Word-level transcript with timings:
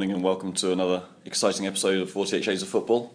morning, 0.00 0.16
and 0.16 0.24
welcome 0.24 0.54
to 0.54 0.72
another 0.72 1.02
exciting 1.26 1.66
episode 1.66 2.00
of 2.00 2.10
48 2.10 2.42
Shades 2.42 2.62
of 2.62 2.70
Football. 2.70 3.12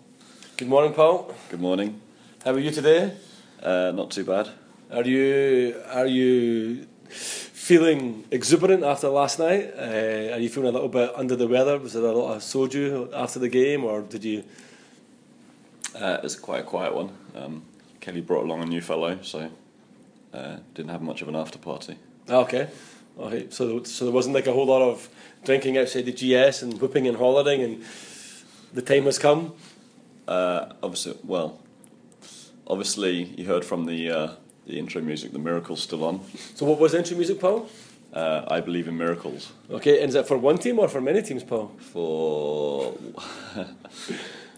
Good 0.55 0.67
morning, 0.67 0.93
Paul. 0.93 1.33
Good 1.49 1.59
morning. 1.59 1.99
How 2.43 2.51
are 2.51 2.59
you 2.59 2.69
today? 2.69 3.11
Uh, 3.59 3.91
not 3.95 4.11
too 4.11 4.23
bad. 4.23 4.49
Are 4.91 5.01
you 5.01 5.81
are 5.87 6.05
you 6.05 6.85
feeling 7.09 8.25
exuberant 8.29 8.83
after 8.83 9.07
last 9.07 9.39
night? 9.39 9.73
Uh, 9.75 10.35
are 10.35 10.37
you 10.37 10.47
feeling 10.47 10.69
a 10.69 10.73
little 10.73 10.87
bit 10.87 11.11
under 11.15 11.35
the 11.35 11.47
weather? 11.47 11.79
Was 11.79 11.93
there 11.93 12.03
a 12.03 12.11
lot 12.11 12.35
of 12.35 12.43
soju 12.43 13.11
after 13.15 13.39
the 13.39 13.49
game, 13.49 13.83
or 13.83 14.03
did 14.03 14.23
you? 14.23 14.43
Uh, 15.95 16.19
it's 16.21 16.35
quite 16.35 16.59
a 16.59 16.67
quiet 16.67 16.93
one. 16.93 17.09
Um, 17.33 17.63
Kelly 17.99 18.21
brought 18.21 18.43
along 18.43 18.61
a 18.61 18.67
new 18.67 18.81
fellow, 18.81 19.17
so 19.23 19.49
uh, 20.35 20.57
didn't 20.75 20.91
have 20.91 21.01
much 21.01 21.23
of 21.23 21.29
an 21.29 21.35
after 21.35 21.57
party. 21.57 21.97
Ah, 22.29 22.41
okay, 22.41 22.67
okay. 23.17 23.47
So 23.49 23.81
so 23.81 24.05
there 24.05 24.13
wasn't 24.13 24.35
like 24.35 24.45
a 24.45 24.53
whole 24.53 24.67
lot 24.67 24.83
of 24.83 25.09
drinking 25.45 25.77
outside 25.77 26.05
the 26.05 26.11
GS 26.11 26.61
and 26.63 26.81
whooping 26.81 27.07
and 27.07 27.17
hollering, 27.17 27.61
and 27.61 27.83
the 28.73 28.81
time 28.81 29.03
has 29.03 29.17
come. 29.19 29.53
Uh, 30.27 30.73
obviously, 30.83 31.17
well, 31.23 31.61
obviously 32.67 33.23
you 33.37 33.45
heard 33.45 33.63
from 33.63 33.85
the 33.85 34.09
uh, 34.11 34.31
the 34.65 34.77
intro 34.79 35.01
music. 35.01 35.31
The 35.31 35.39
miracle's 35.39 35.81
still 35.81 36.03
on. 36.03 36.21
So 36.55 36.65
what 36.65 36.79
was 36.79 36.91
the 36.91 36.97
intro 36.99 37.15
music, 37.17 37.39
Paul? 37.39 37.69
Uh, 38.13 38.45
I 38.47 38.61
believe 38.61 38.87
in 38.87 38.95
miracles 38.97 39.51
Okay, 39.69 39.99
and 39.99 40.07
is 40.07 40.13
that 40.13 40.25
for 40.25 40.37
one 40.37 40.57
team 40.57 40.79
or 40.79 40.87
for 40.87 41.01
many 41.01 41.21
teams, 41.21 41.43
Paul? 41.43 41.71
for 41.79 42.95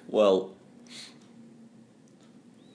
well 0.07 0.51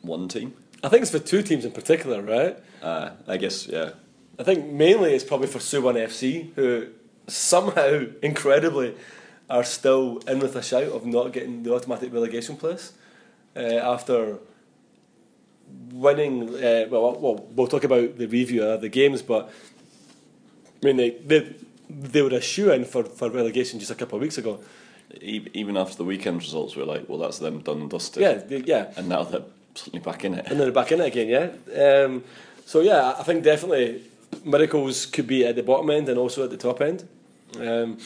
one 0.03 0.27
team. 0.29 0.55
I 0.83 0.89
think 0.89 1.03
it's 1.03 1.13
for 1.13 1.21
two 1.21 1.43
teams 1.43 1.65
in 1.65 1.71
particular, 1.71 2.21
right? 2.21 2.57
Uh, 2.83 3.11
I 3.29 3.37
guess 3.37 3.67
yeah. 3.69 3.91
I 4.39 4.43
think 4.43 4.67
mainly 4.67 5.15
it's 5.15 5.23
probably 5.25 5.47
for 5.47 5.61
Suwon 5.61 5.95
FC, 5.95 6.53
who 6.55 6.89
somehow, 7.33 8.05
incredibly, 8.23 8.95
are 9.49 9.65
still 9.65 10.19
in 10.29 10.39
with 10.39 10.57
a 10.57 10.63
shout 10.63 10.85
of 10.85 11.05
not 11.07 11.33
getting 11.33 11.63
the 11.63 11.75
automatic 11.75 12.13
relegation 12.13 12.57
place 12.57 12.93
uh, 13.57 13.61
after 13.61 14.39
winning. 15.93 16.49
Uh, 16.55 16.87
well, 16.91 17.19
well, 17.19 17.47
we'll 17.55 17.67
talk 17.67 17.85
about 17.85 18.19
the 18.19 18.27
review 18.27 18.63
of 18.65 18.81
the 18.81 18.89
games, 18.89 19.23
but 19.23 19.51
I 20.83 20.87
mean, 20.87 20.97
they 20.97 21.11
they, 21.11 21.55
they 21.89 22.23
were 22.23 22.31
a 22.37 22.41
shoe 22.41 22.73
in 22.73 22.85
for, 22.85 23.05
for 23.05 23.31
relegation 23.31 23.79
just 23.79 23.91
a 23.91 23.95
couple 23.95 24.17
of 24.17 24.23
weeks 24.23 24.39
ago. 24.39 24.61
Even 25.21 25.77
after 25.77 25.97
the 25.97 26.05
weekend 26.05 26.41
results, 26.41 26.75
we 26.75 26.83
are 26.83 26.87
like, 26.87 27.07
well, 27.07 27.19
that's 27.19 27.39
them 27.39 27.61
done 27.61 27.83
and 27.83 27.91
dusted. 27.91 28.23
Yeah, 28.23 28.35
they, 28.35 28.59
yeah, 28.59 28.93
And 28.97 29.11
now 29.11 29.25
they're 29.25 29.43
suddenly 29.75 30.03
back 30.03 30.25
in 30.25 30.33
it. 30.35 30.47
and 30.51 30.59
they're 30.59 30.73
back 30.73 30.91
in 30.91 31.03
it 31.03 31.09
again. 31.09 31.29
Yeah. 31.69 32.05
Um, 32.05 32.25
so 32.65 32.81
yeah, 32.81 33.15
I 33.19 33.23
think 33.23 33.45
definitely 33.45 34.05
miracles 34.43 35.05
could 35.05 35.27
be 35.27 35.45
at 35.45 35.57
the 35.57 35.63
bottom 35.63 35.91
end 35.91 36.09
and 36.09 36.17
also 36.19 36.45
at 36.45 36.51
the 36.51 36.57
top 36.57 36.81
end. 36.81 37.07
Um, 37.61 37.99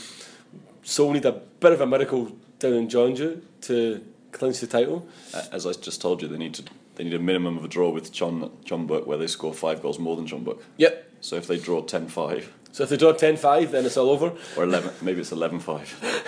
so 0.83 1.06
we 1.06 1.14
need 1.14 1.25
a 1.25 1.33
bit 1.33 1.72
of 1.72 1.80
a 1.80 1.86
miracle 1.86 2.33
down 2.58 2.75
in 2.75 2.89
Jeonju 2.89 3.41
to 3.62 4.05
clinch 4.33 4.61
the 4.61 4.66
title. 4.66 5.06
As 5.52 5.66
I 5.66 5.72
just 5.72 6.00
told 6.00 6.22
you, 6.22 6.28
they 6.28 6.39
need 6.39 6.55
to 6.55 6.64
they 6.97 7.05
need 7.05 7.14
a 7.14 7.19
minimum 7.19 7.58
of 7.58 7.64
a 7.64 7.69
draw 7.69 7.91
with 7.91 8.11
John 8.11 8.50
Book, 8.86 9.06
where 9.06 9.19
they 9.19 9.27
score 9.27 9.52
five 9.52 9.83
goals 9.83 9.98
more 9.98 10.17
than 10.17 10.27
Jeonbuk. 10.27 10.58
Yep. 10.78 11.12
So 11.20 11.36
if 11.36 11.47
they 11.47 11.58
draw 11.58 11.83
10-5, 11.83 12.47
So 12.72 12.84
if 12.84 12.89
they 12.89 12.97
draw 12.97 13.12
10-5, 13.12 13.70
then 13.70 13.84
it's 13.84 13.97
all 13.98 14.08
over. 14.11 14.33
or 14.56 14.64
11, 14.64 14.92
maybe 15.02 15.20
it's 15.20 15.30
11-5. 15.30 15.61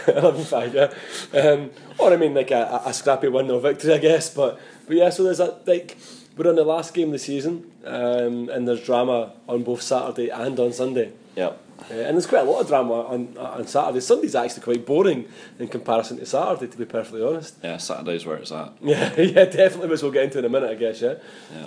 11-5, 0.06 0.74
yeah. 1.32 1.40
Um, 1.40 1.70
or 1.98 2.12
I 2.12 2.16
mean, 2.16 2.34
like 2.34 2.50
a, 2.50 2.82
a 2.84 2.92
scrappy 2.92 3.28
one 3.28 3.46
0 3.46 3.60
victory, 3.60 3.94
I 3.94 3.98
guess. 3.98 4.28
But 4.34 4.60
but 4.86 4.96
yeah, 4.96 5.08
so 5.10 5.22
there's 5.24 5.38
that 5.38 5.66
like 5.66 5.96
we're 6.36 6.48
on 6.48 6.56
the 6.56 6.64
last 6.64 6.92
game 6.94 7.08
of 7.08 7.12
the 7.12 7.18
season, 7.18 7.70
um, 7.84 8.48
and 8.50 8.66
there's 8.68 8.82
drama 8.84 9.32
on 9.48 9.62
both 9.62 9.80
Saturday 9.82 10.28
and 10.28 10.58
on 10.60 10.72
Sunday. 10.72 11.12
Yeah. 11.34 11.52
Uh, 11.90 11.94
and 11.94 12.16
there's 12.16 12.26
quite 12.26 12.46
a 12.46 12.50
lot 12.50 12.60
of 12.60 12.66
drama 12.68 12.92
on 13.06 13.36
on 13.38 13.66
Saturday. 13.66 14.00
Sunday's 14.00 14.34
actually 14.34 14.62
quite 14.62 14.84
boring 14.86 15.26
in 15.58 15.68
comparison 15.68 16.18
to 16.18 16.26
Saturday, 16.26 16.66
to 16.70 16.76
be 16.78 16.84
perfectly 16.84 17.22
honest. 17.22 17.54
Yeah, 17.62 17.76
Saturday's 17.78 18.26
where 18.26 18.36
it's 18.36 18.52
at. 18.52 18.72
Yeah, 18.82 19.14
yeah, 19.20 19.44
definitely, 19.44 19.88
which 19.88 20.02
we'll 20.02 20.10
get 20.12 20.24
into 20.24 20.38
in 20.40 20.44
a 20.44 20.48
minute, 20.48 20.70
I 20.70 20.74
guess. 20.74 21.00
Yeah, 21.00 21.14
Yeah. 21.54 21.66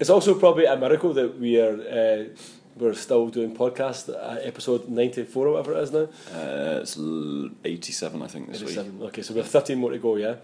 it's 0.00 0.10
also 0.10 0.34
probably 0.34 0.64
a 0.64 0.76
miracle 0.76 1.12
that 1.14 1.38
we 1.38 1.60
are 1.60 1.74
uh, 1.80 2.24
we're 2.78 2.94
still 2.94 3.28
doing 3.28 3.54
podcast 3.56 4.08
uh, 4.10 4.38
episode 4.42 4.88
ninety 4.88 5.24
four 5.24 5.46
or 5.48 5.52
whatever 5.52 5.74
it 5.78 5.82
is 5.82 5.92
now. 5.92 6.08
Uh, 6.34 6.80
it's 6.82 6.96
87, 7.64 8.22
I 8.22 8.26
think, 8.26 8.52
this 8.52 8.62
week. 8.62 8.78
Okay, 9.08 9.22
so 9.22 9.32
we 9.34 9.40
have 9.40 9.48
thirteen 9.50 9.78
more 9.78 9.90
to 9.92 9.98
go. 9.98 10.16
Yeah, 10.16 10.36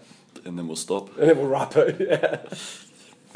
And 0.45 0.57
then 0.57 0.67
we'll 0.67 0.75
stop. 0.75 1.09
and 1.17 1.29
then 1.29 1.37
we'll 1.37 1.47
wrap 1.47 1.75
it. 1.77 1.99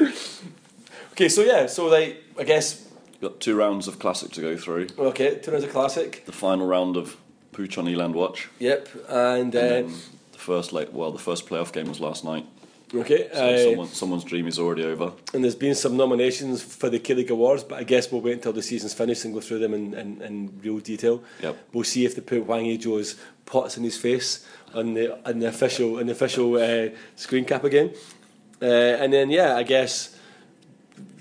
Yeah. 0.00 0.06
okay, 1.12 1.28
so 1.28 1.42
yeah, 1.42 1.66
so 1.66 1.86
like 1.86 2.22
I 2.38 2.44
guess 2.44 2.87
got 3.20 3.40
two 3.40 3.56
rounds 3.56 3.88
of 3.88 3.98
Classic 3.98 4.30
to 4.32 4.40
go 4.40 4.56
through. 4.56 4.88
okay, 4.98 5.36
two 5.38 5.50
rounds 5.50 5.64
of 5.64 5.70
classic. 5.72 6.24
The 6.26 6.32
final 6.32 6.66
round 6.66 6.96
of 6.96 7.16
Puchon 7.52 7.88
Eland 7.90 8.14
Watch. 8.14 8.48
Yep, 8.58 8.88
and, 9.08 9.54
uh, 9.54 9.58
And 9.58 9.88
the 10.32 10.38
first, 10.38 10.72
like, 10.72 10.92
well, 10.92 11.10
the 11.10 11.18
first 11.18 11.46
playoff 11.48 11.72
game 11.72 11.88
was 11.88 11.98
last 12.00 12.24
night. 12.24 12.46
okay. 12.94 13.28
So 13.32 13.38
uh, 13.54 13.58
someone, 13.64 13.88
someone's 13.88 14.24
dream 14.24 14.46
is 14.46 14.58
already 14.58 14.84
over. 14.84 15.12
And 15.34 15.42
there's 15.42 15.56
been 15.56 15.74
some 15.74 15.96
nominations 15.96 16.62
for 16.62 16.88
the 16.88 16.98
K 16.98 17.14
League 17.14 17.30
Awards, 17.30 17.64
but 17.64 17.78
I 17.78 17.82
guess 17.84 18.10
we'll 18.12 18.20
wait 18.20 18.34
until 18.34 18.52
the 18.52 18.62
season's 18.62 18.94
finished 18.94 19.24
and 19.24 19.34
go 19.34 19.40
through 19.40 19.58
them 19.58 19.74
in, 19.74 19.94
in, 19.94 20.22
in 20.22 20.60
real 20.62 20.78
detail. 20.78 21.22
Yep. 21.42 21.56
We'll 21.72 21.84
see 21.84 22.04
if 22.04 22.14
they 22.14 22.22
put 22.22 22.44
Hwang 22.44 22.66
Ui-jo's 22.66 23.16
pots 23.46 23.76
in 23.76 23.82
his 23.84 23.96
face 23.98 24.46
on 24.74 24.92
the 24.94 25.18
on 25.28 25.38
the 25.40 25.48
official 25.48 25.98
on 25.98 26.06
the 26.06 26.12
official 26.12 26.56
uh, 26.56 26.90
screen 27.16 27.44
cap 27.46 27.64
again. 27.64 27.92
Uh, 28.60 28.64
and 28.66 29.12
then 29.12 29.30
yeah, 29.30 29.56
I 29.56 29.62
guess 29.64 30.14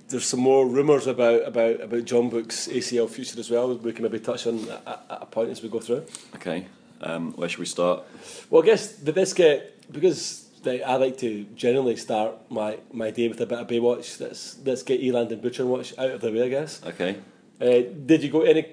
there's 0.10 0.26
some 0.26 0.40
more 0.40 0.66
rumours 0.66 1.08
about, 1.08 1.46
about, 1.46 1.82
about 1.82 2.06
Jeonbuk's 2.06 2.68
ACL 2.68 3.10
future 3.10 3.40
as 3.40 3.50
well. 3.50 3.76
We 3.76 3.92
can 3.92 4.04
maybe 4.04 4.20
touch 4.20 4.48
on 4.48 4.68
at, 4.70 5.06
at 5.10 5.20
a 5.22 5.26
point 5.26 5.50
as 5.50 5.62
we 5.62 5.70
go 5.70 5.80
through. 5.80 6.06
Okay. 6.36 6.68
Um, 7.02 7.34
where 7.34 7.50
should 7.50 7.60
we 7.60 7.66
start? 7.66 8.04
Well, 8.50 8.64
I 8.64 8.66
guess 8.66 8.94
the 8.94 9.12
get 9.12 9.92
because 9.92 10.48
I 10.66 10.96
like 10.96 11.18
to 11.20 11.46
generally 11.56 11.96
start 11.96 12.36
my, 12.50 12.78
my 12.92 13.12
day 13.12 13.28
with 13.28 13.40
a 13.42 13.46
bit 13.46 13.60
of 13.60 13.68
Baywatch. 13.68 14.20
Let's 14.20 14.58
let's 14.66 14.84
get 14.84 15.02
Eland 15.02 15.32
and 15.32 15.42
Butcher 15.42 15.66
Watch 15.66 15.98
out 15.98 16.12
of 16.12 16.22
the 16.22 16.32
way, 16.32 16.44
I 16.44 16.50
guess. 16.50 16.82
Okay. 16.84 17.18
Uh, 17.62 17.90
did 18.06 18.24
you 18.24 18.30
go 18.30 18.44
to 18.44 18.50
any 18.50 18.66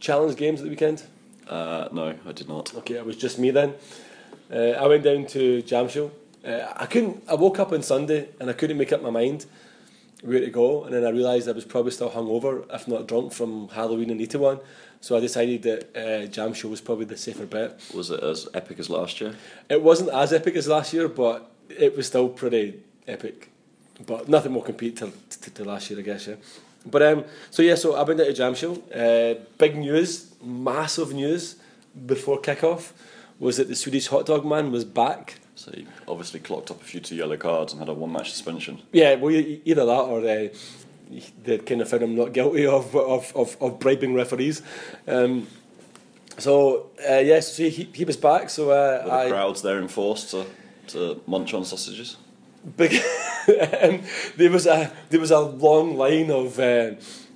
challenge 0.00 0.36
games 0.36 0.60
at 0.60 0.64
the 0.64 0.70
weekend? 0.70 1.04
Uh, 1.46 1.88
no, 1.92 2.14
I 2.26 2.32
did 2.32 2.48
not. 2.48 2.74
Okay, 2.76 2.94
it 2.94 3.04
was 3.06 3.16
just 3.16 3.38
me 3.38 3.50
then. 3.50 3.74
Uh, 4.50 4.72
I 4.78 4.86
went 4.86 5.04
down 5.04 5.26
to 5.26 5.62
Jamsil. 5.62 6.10
Uh, 6.44 6.72
I 6.76 6.86
couldn't. 6.86 7.22
I 7.28 7.34
woke 7.34 7.58
up 7.58 7.72
on 7.72 7.82
Sunday 7.82 8.28
and 8.40 8.48
I 8.50 8.52
couldn't 8.52 8.78
make 8.78 8.92
up 8.92 9.02
my 9.02 9.10
mind 9.10 9.46
where 10.22 10.40
to 10.40 10.50
go, 10.50 10.84
and 10.84 10.92
then 10.94 11.04
I 11.04 11.10
realised 11.10 11.48
I 11.48 11.52
was 11.52 11.64
probably 11.64 11.92
still 11.92 12.10
hungover, 12.10 12.64
if 12.74 12.88
not 12.88 13.06
drunk, 13.06 13.32
from 13.32 13.68
Halloween 13.68 14.10
in 14.10 14.18
Itaewon. 14.18 14.60
So 15.00 15.16
I 15.16 15.20
decided 15.20 15.62
that 15.62 15.96
uh, 15.96 16.26
Jamsil 16.26 16.70
was 16.70 16.80
probably 16.80 17.04
the 17.04 17.16
safer 17.16 17.46
bet. 17.46 17.80
Was 17.94 18.10
it 18.10 18.22
as 18.22 18.48
epic 18.52 18.80
as 18.80 18.90
last 18.90 19.20
year? 19.20 19.36
It 19.68 19.80
wasn't 19.80 20.10
as 20.10 20.32
epic 20.32 20.56
as 20.56 20.66
last 20.66 20.92
year, 20.92 21.08
but 21.08 21.50
it 21.68 21.96
was 21.96 22.08
still 22.08 22.28
pretty 22.28 22.82
epic. 23.06 23.50
But 24.04 24.28
nothing 24.28 24.54
will 24.54 24.62
compete 24.62 24.96
to, 24.96 25.12
to, 25.30 25.50
to 25.50 25.64
last 25.64 25.88
year, 25.90 26.00
I 26.00 26.02
guess. 26.02 26.26
Yeah. 26.26 26.36
But 26.84 27.02
um, 27.02 27.24
so 27.50 27.62
yeah, 27.62 27.76
so 27.76 27.94
I 27.94 28.02
went 28.02 28.18
down 28.18 28.26
to 28.28 28.32
Jamsil. 28.32 28.82
Uh, 28.92 29.40
big 29.56 29.76
news, 29.76 30.32
massive 30.42 31.12
news 31.12 31.56
before 32.06 32.40
kickoff 32.40 32.92
was 33.38 33.56
that 33.56 33.68
the 33.68 33.76
Swedish 33.76 34.08
hot 34.08 34.26
dog 34.26 34.44
man 34.44 34.72
was 34.72 34.84
back. 34.84 35.40
So 35.54 35.72
he 35.72 35.86
obviously 36.06 36.40
clocked 36.40 36.70
up 36.70 36.80
a 36.80 36.84
few 36.84 37.00
two 37.00 37.16
yellow 37.16 37.36
cards 37.36 37.72
and 37.72 37.80
had 37.80 37.88
a 37.88 37.94
one 37.94 38.12
match 38.12 38.30
suspension. 38.30 38.80
Yeah, 38.92 39.16
well, 39.16 39.32
either 39.32 39.84
that 39.84 39.90
or 39.90 40.20
uh, 40.20 40.48
they 41.44 41.58
kind 41.58 41.80
of 41.80 41.88
found 41.88 42.02
him 42.02 42.14
not 42.16 42.32
guilty 42.32 42.66
of 42.66 42.94
of, 42.94 43.32
of, 43.34 43.56
of 43.60 43.78
bribing 43.80 44.14
referees. 44.14 44.62
Um, 45.06 45.48
so 46.38 46.90
uh, 47.08 47.14
yes, 47.14 47.56
so 47.56 47.64
he, 47.64 47.88
he 47.92 48.04
was 48.04 48.16
back. 48.16 48.50
So 48.50 48.70
uh, 48.70 49.02
Were 49.04 49.10
the 49.10 49.14
I, 49.14 49.28
crowds 49.28 49.62
there 49.62 49.80
enforced 49.80 50.30
to, 50.30 50.46
to 50.88 51.20
munch 51.26 51.54
on 51.54 51.64
sausages? 51.64 52.16
big 52.76 52.92
um, 53.82 54.02
there 54.36 54.50
was 54.50 54.66
a 54.66 54.92
there 55.10 55.20
was 55.20 55.30
a 55.30 55.40
long 55.40 55.96
line 55.96 56.30
of 56.30 56.58
uh, 56.58 56.92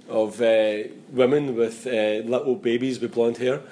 of 0.08 0.40
uh, 0.40 0.78
women 1.10 1.56
with 1.56 1.86
uh, 1.86 2.22
little 2.28 2.54
babies 2.54 3.00
with 3.00 3.12
blonde 3.12 3.38
hair 3.38 3.62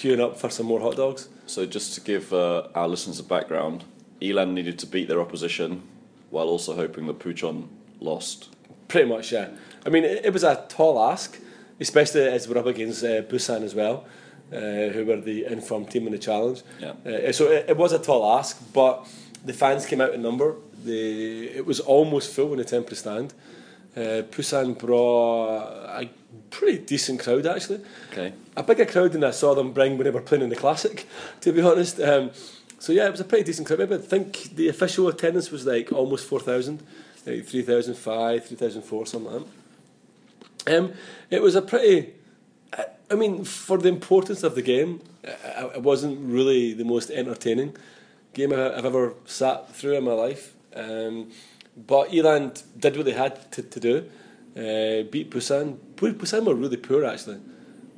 queuing 0.00 0.20
up 0.20 0.36
for 0.36 0.50
some 0.50 0.66
more 0.66 0.80
hot 0.80 0.96
dogs. 0.96 1.28
So 1.46 1.66
just 1.66 1.94
to 1.94 2.00
give 2.00 2.32
uh, 2.32 2.68
our 2.74 2.88
listeners 2.88 3.20
a 3.20 3.22
background, 3.22 3.84
Eland 4.22 4.54
needed 4.54 4.78
to 4.78 4.86
beat 4.86 5.08
their 5.08 5.20
opposition 5.20 5.82
while 6.30 6.48
also 6.48 6.74
hoping 6.74 7.06
that 7.06 7.18
Puchon 7.18 7.68
lost. 8.00 8.48
Pretty 8.88 9.08
much, 9.08 9.32
yeah. 9.32 9.48
I 9.84 9.90
mean, 9.90 10.04
it, 10.04 10.24
it 10.26 10.32
was 10.32 10.42
a 10.42 10.64
tall 10.68 10.98
ask, 11.12 11.38
especially 11.80 12.22
as 12.22 12.48
we're 12.48 12.58
up 12.58 12.66
against 12.66 13.04
uh, 13.04 13.22
Busan 13.22 13.62
as 13.62 13.74
well, 13.74 14.06
uh, 14.52 14.88
who 14.94 15.04
were 15.04 15.20
the 15.20 15.44
informed 15.44 15.90
team 15.90 16.06
in 16.06 16.12
the 16.12 16.18
challenge. 16.18 16.62
Yeah. 16.80 16.92
Uh, 17.04 17.32
so 17.32 17.50
it, 17.50 17.66
it 17.68 17.76
was 17.76 17.92
a 17.92 17.98
tall 17.98 18.38
ask, 18.38 18.58
but 18.72 19.06
the 19.44 19.52
fans 19.52 19.86
came 19.86 20.00
out 20.00 20.14
in 20.14 20.22
number. 20.22 20.56
The, 20.84 21.48
it 21.48 21.66
was 21.66 21.80
almost 21.80 22.34
full 22.34 22.52
in 22.52 22.58
the 22.58 22.64
temporary 22.64 22.96
stand. 22.96 23.34
Uh, 23.96 24.22
Busan 24.30 24.78
brought 24.78 26.00
a 26.00 26.08
pretty 26.50 26.78
decent 26.78 27.20
crowd, 27.20 27.46
actually. 27.46 27.80
Okay. 28.12 28.32
A 28.56 28.62
bigger 28.62 28.86
crowd 28.86 29.12
than 29.12 29.24
I 29.24 29.30
saw 29.30 29.54
them 29.54 29.72
bring 29.72 29.96
when 29.96 30.04
they 30.04 30.10
were 30.10 30.20
playing 30.20 30.44
in 30.44 30.50
the 30.50 30.56
Classic, 30.56 31.06
to 31.40 31.52
be 31.52 31.60
honest. 31.60 32.00
Um, 32.00 32.30
so 32.78 32.92
yeah, 32.92 33.06
it 33.06 33.10
was 33.10 33.20
a 33.20 33.24
pretty 33.24 33.44
decent 33.44 33.66
crowd. 33.66 33.78
Maybe 33.80 33.94
I 33.94 33.98
think 33.98 34.56
the 34.56 34.68
official 34.68 35.08
attendance 35.08 35.50
was 35.50 35.66
like 35.66 35.92
almost 35.92 36.26
4,000, 36.26 36.82
like 37.26 37.46
3,005, 37.46 38.46
3,004, 38.46 39.06
something 39.06 39.32
like 39.32 39.42
that. 39.42 40.78
Um, 40.78 40.92
it 41.30 41.42
was 41.42 41.54
a 41.54 41.62
pretty. 41.62 42.14
I 43.10 43.16
mean, 43.16 43.44
for 43.44 43.76
the 43.76 43.88
importance 43.88 44.44
of 44.44 44.54
the 44.54 44.62
game, 44.62 45.00
it 45.24 45.82
wasn't 45.82 46.20
really 46.20 46.72
the 46.72 46.84
most 46.84 47.10
entertaining 47.10 47.76
game 48.32 48.52
I've 48.52 48.84
ever 48.84 49.14
sat 49.26 49.74
through 49.74 49.96
in 49.96 50.04
my 50.04 50.12
life. 50.12 50.54
Um, 50.74 51.32
but 51.76 52.12
Eland 52.14 52.62
did 52.78 52.96
what 52.96 53.06
they 53.06 53.12
had 53.12 53.50
to, 53.52 53.62
to 53.62 53.80
do. 53.80 54.04
Uh, 54.56 55.08
beat 55.10 55.30
Busan. 55.30 55.78
Busan 56.00 56.44
were 56.44 56.54
really 56.54 56.76
poor 56.76 57.04
actually, 57.04 57.38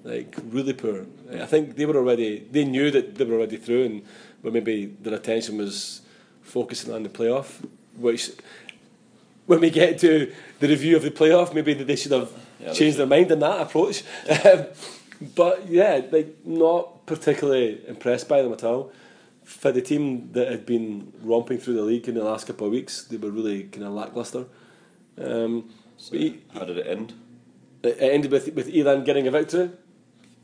like 0.04 0.34
really 0.50 0.72
poor. 0.72 1.06
I 1.32 1.46
think 1.46 1.76
they 1.76 1.87
were 1.87 1.96
already. 1.96 2.46
They 2.50 2.64
knew 2.64 2.90
that 2.90 3.14
they 3.14 3.25
were 3.25 3.37
already 3.37 3.56
through, 3.56 3.84
and 3.84 4.02
but 4.43 4.52
maybe 4.52 4.87
their 5.00 5.14
attention 5.14 5.58
was 5.58 6.02
focusing 6.43 6.93
on 6.93 7.02
the 7.04 7.08
playoff. 7.08 7.64
Which, 7.96 8.31
when 9.46 9.60
we 9.60 9.70
get 9.70 9.99
to 10.00 10.32
the 10.60 10.69
review 10.69 10.96
of 10.96 11.02
the 11.02 11.10
playoff, 11.10 11.54
maybe 11.54 11.75
they 11.75 11.96
should 11.96 12.12
have 12.12 12.31
Yeah, 12.60 12.72
changed 12.72 12.96
their 12.99 13.06
mind 13.06 13.31
in 13.31 13.38
that 13.40 13.60
approach. 13.60 14.02
Um, 14.44 14.66
but 15.37 15.69
yeah, 15.69 16.00
like 16.10 16.34
not 16.44 17.06
particularly 17.06 17.81
impressed 17.87 18.28
by 18.28 18.43
them 18.43 18.52
at 18.52 18.64
all. 18.64 18.90
For 19.44 19.70
the 19.72 19.82
team 19.82 20.31
that 20.32 20.48
had 20.50 20.64
been 20.66 21.12
romping 21.22 21.58
through 21.58 21.75
the 21.75 21.82
league 21.82 22.08
in 22.08 22.14
the 22.14 22.25
last 22.25 22.46
couple 22.46 22.66
of 22.66 22.72
weeks, 22.72 23.05
they 23.05 23.16
were 23.16 23.31
really 23.31 23.64
kind 23.64 23.84
of 23.84 23.93
lackluster. 23.93 24.44
Um, 25.19 25.70
So 25.96 26.16
he- 26.16 26.40
how 26.55 26.64
did 26.64 26.78
it 26.78 26.87
end? 26.87 27.12
It 27.82 27.99
ended 28.00 28.31
with 28.31 28.52
with 28.55 28.69
Eland 28.69 29.05
getting 29.05 29.26
a 29.26 29.31
victory, 29.31 29.70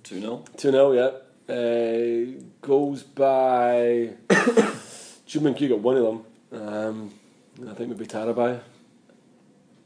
2 0.03 0.21
0? 0.21 0.45
two 0.57 0.71
0 0.71 0.93
Yeah, 0.93 1.55
uh, 1.55 2.41
goals 2.61 3.03
by 3.03 4.11
Joo 5.27 5.41
Min-kyu 5.41 5.69
got 5.69 5.81
one 5.81 5.97
of 5.97 6.05
them. 6.05 6.25
Um, 6.53 7.15
I 7.69 7.75
think 7.75 7.91
maybe 7.91 8.07
Tarabai. 8.07 8.61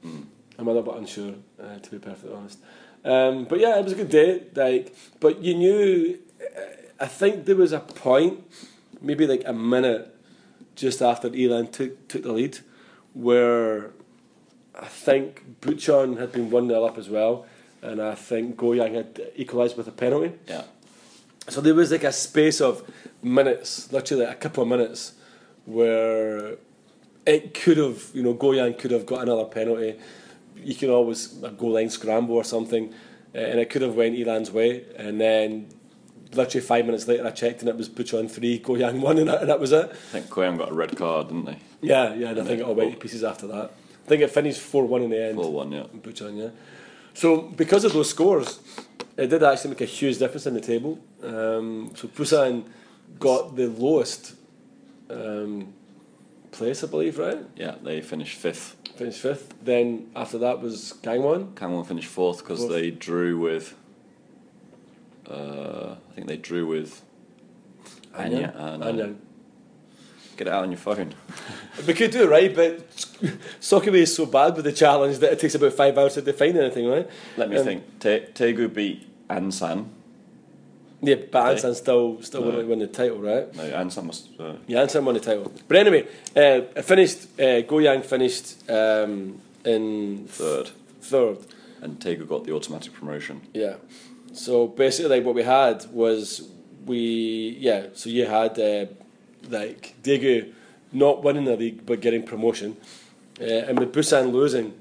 Mm. 0.04 0.24
I'm 0.58 0.68
a 0.68 0.72
little 0.72 0.92
bit 0.92 1.00
unsure, 1.00 1.34
uh, 1.62 1.78
to 1.78 1.90
be 1.90 1.98
perfectly 1.98 2.34
honest. 2.36 2.58
Um, 3.04 3.44
but 3.44 3.58
yeah, 3.58 3.78
it 3.78 3.84
was 3.84 3.92
a 3.94 3.96
good 3.96 4.10
day. 4.10 4.44
Like, 4.54 4.94
but 5.20 5.42
you 5.42 5.54
knew, 5.54 6.18
I 7.00 7.06
think 7.06 7.46
there 7.46 7.56
was 7.56 7.72
a 7.72 7.80
point, 7.80 8.44
maybe 9.00 9.26
like 9.26 9.42
a 9.44 9.52
minute, 9.52 10.14
just 10.76 11.02
after 11.02 11.28
Eland 11.28 11.72
took 11.72 12.08
took 12.08 12.22
the 12.22 12.32
lead, 12.32 12.58
where 13.12 13.90
I 14.74 14.86
think 14.86 15.60
Bucheon 15.60 16.18
had 16.18 16.32
been 16.32 16.50
one 16.50 16.68
0 16.68 16.84
up 16.84 16.98
as 16.98 17.08
well, 17.08 17.46
and 17.82 18.00
I 18.00 18.14
think 18.14 18.56
Goyang 18.56 18.94
had 18.94 19.20
equalised 19.36 19.76
with 19.76 19.88
a 19.88 19.92
penalty. 19.92 20.32
Yeah. 20.48 20.64
So 21.48 21.60
there 21.60 21.74
was 21.74 21.90
like 21.90 22.04
a 22.04 22.12
space 22.12 22.60
of 22.60 22.88
minutes, 23.22 23.92
literally 23.92 24.26
like 24.26 24.36
a 24.36 24.38
couple 24.38 24.62
of 24.62 24.68
minutes, 24.68 25.12
where 25.64 26.56
it 27.26 27.54
could 27.54 27.76
have, 27.76 28.10
you 28.14 28.22
know, 28.22 28.34
Goyang 28.34 28.78
could 28.78 28.92
have 28.92 29.06
got 29.06 29.22
another 29.22 29.44
penalty. 29.44 29.98
You 30.56 30.74
can 30.74 30.90
always 30.90 31.42
a 31.42 31.50
goal 31.50 31.72
line 31.72 31.90
scramble 31.90 32.36
or 32.36 32.44
something, 32.44 32.94
uh, 33.34 33.38
and 33.38 33.60
it 33.60 33.70
could 33.70 33.82
have 33.82 33.94
went 33.94 34.16
Eland's 34.16 34.50
way. 34.50 34.84
And 34.96 35.20
then, 35.20 35.68
literally 36.32 36.64
five 36.64 36.86
minutes 36.86 37.08
later, 37.08 37.26
I 37.26 37.30
checked 37.30 37.60
and 37.60 37.68
it 37.68 37.76
was 37.76 37.88
Bucheon 37.88 38.30
three, 38.30 38.60
Goyang 38.60 39.00
one, 39.02 39.18
and 39.18 39.28
that, 39.28 39.40
and 39.42 39.50
that 39.50 39.60
was 39.60 39.72
it. 39.72 39.90
I 39.90 39.94
think 39.94 40.26
Goyang 40.28 40.58
got 40.58 40.70
a 40.70 40.74
red 40.74 40.96
card, 40.96 41.28
didn't 41.28 41.44
they? 41.46 41.58
Yeah, 41.80 42.14
yeah, 42.14 42.30
and 42.30 42.40
I 42.40 42.44
think 42.44 42.60
it 42.60 42.62
all 42.62 42.74
went 42.74 42.92
to 42.92 42.98
pieces 42.98 43.24
after 43.24 43.46
that. 43.48 43.72
I 44.04 44.08
think 44.08 44.22
it 44.22 44.30
finished 44.30 44.60
four 44.60 44.84
one 44.84 45.02
in 45.02 45.10
the 45.10 45.22
end. 45.22 45.36
4 45.36 45.52
1, 45.52 45.72
yeah. 45.72 45.84
Bucheon, 46.00 46.36
yeah. 46.36 46.50
So 47.14 47.42
because 47.42 47.84
of 47.84 47.92
those 47.92 48.10
scores, 48.10 48.60
it 49.16 49.28
did 49.28 49.42
actually 49.42 49.70
make 49.70 49.80
a 49.82 49.86
huge 49.86 50.18
difference 50.18 50.46
in 50.46 50.54
the 50.54 50.60
table. 50.60 50.98
Um, 51.22 51.92
so 51.94 52.08
Busan 52.08 52.64
got 53.18 53.54
the 53.54 53.68
lowest 53.68 54.34
um, 55.10 55.72
place, 56.50 56.82
I 56.82 56.86
believe, 56.86 57.18
right? 57.18 57.38
Yeah, 57.56 57.76
they 57.82 58.00
finished 58.00 58.38
fifth. 58.38 58.76
Finished 58.96 59.20
fifth. 59.20 59.54
Then 59.62 60.10
after 60.16 60.38
that 60.38 60.60
was 60.60 60.94
Gangwon. 61.02 61.54
Kangwon 61.54 61.86
finished 61.86 62.08
fourth 62.08 62.38
because 62.38 62.68
they 62.68 62.90
drew 62.90 63.38
with. 63.38 63.74
Uh, 65.30 65.94
I 66.10 66.14
think 66.14 66.26
they 66.26 66.36
drew 66.36 66.66
with. 66.66 67.02
Anya. 68.14 68.52
No. 68.78 69.16
Get 70.42 70.48
it 70.48 70.56
out 70.56 70.64
on 70.64 70.72
your 70.72 70.78
phone. 70.78 71.14
We 71.86 71.94
could 71.94 72.10
do 72.10 72.24
it 72.24 72.28
right, 72.28 72.54
but 72.54 72.86
Sokumi 73.60 73.98
is 74.02 74.14
so 74.14 74.26
bad 74.26 74.56
with 74.56 74.64
the 74.64 74.72
challenge 74.72 75.18
that 75.18 75.32
it 75.32 75.38
takes 75.40 75.54
about 75.54 75.72
five 75.72 75.96
hours 75.96 76.14
to 76.14 76.22
define 76.22 76.56
anything, 76.56 76.86
right? 76.88 77.08
Let 77.36 77.48
me 77.48 77.56
Um, 77.56 77.64
think. 77.64 77.98
Te- 78.00 78.26
Daegu 78.34 78.66
beat 78.74 79.06
Ansan. 79.30 79.86
Yeah, 81.00 81.14
but? 81.30 81.56
Ansan 81.56 81.74
still 81.76 82.20
still 82.22 82.44
No. 82.44 82.66
won, 82.66 82.78
the 82.80 82.88
title, 82.88 83.18
right? 83.18 83.54
No, 83.56 83.62
Ansan 83.62 84.04
must. 84.04 84.28
Uh, 84.38 84.54
Yeah, 84.66 84.82
Ansan 84.84 85.04
won 85.04 85.14
the 85.14 85.20
title. 85.20 85.50
But 85.68 85.76
anyway, 85.78 86.06
uh, 86.36 86.82
finished. 86.82 87.20
Uh, 87.38 87.62
Goyang 87.70 88.04
finished 88.04 88.68
um, 88.68 89.40
in 89.64 90.26
third. 90.28 90.70
third. 91.00 91.38
And 91.80 91.98
Daegu 92.00 92.26
got 92.28 92.44
the 92.44 92.52
automatic 92.52 92.92
promotion. 92.92 93.40
Yeah. 93.54 93.76
So 94.34 94.66
basically, 94.66 95.16
like 95.16 95.24
what 95.24 95.34
we 95.36 95.44
had 95.44 95.86
was 95.92 96.42
we 96.84 97.56
yeah. 97.60 97.86
So 97.94 98.10
you 98.10 98.26
had 98.26 98.58
uh, 98.58 98.86
like 99.48 99.94
Daegu 100.02 100.52
not 100.92 101.22
winning 101.22 101.44
the 101.44 101.56
league 101.56 101.86
but 101.86 102.00
getting 102.00 102.22
promotion, 102.22 102.76
uh, 103.40 103.44
and 103.44 103.78
with 103.78 103.92
Busan 103.92 104.32
losing, 104.32 104.74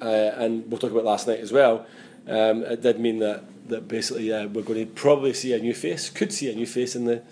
uh, 0.00 0.04
and 0.04 0.70
we'll 0.70 0.78
talk 0.78 0.90
about 0.90 1.04
last 1.04 1.26
night 1.26 1.40
as 1.40 1.52
well. 1.52 1.86
Um, 2.26 2.62
it 2.62 2.82
did 2.82 2.98
mean 3.00 3.18
that 3.18 3.44
that 3.68 3.88
basically 3.88 4.28
yeah 4.28 4.46
we're 4.46 4.62
going 4.62 4.86
to 4.86 4.92
probably 4.92 5.32
see 5.32 5.52
a 5.52 5.58
new 5.58 5.74
face. 5.74 6.10
Could 6.10 6.32
see 6.32 6.50
a 6.50 6.54
new 6.54 6.66
face 6.66 6.96
in 6.96 7.04
the 7.04 7.22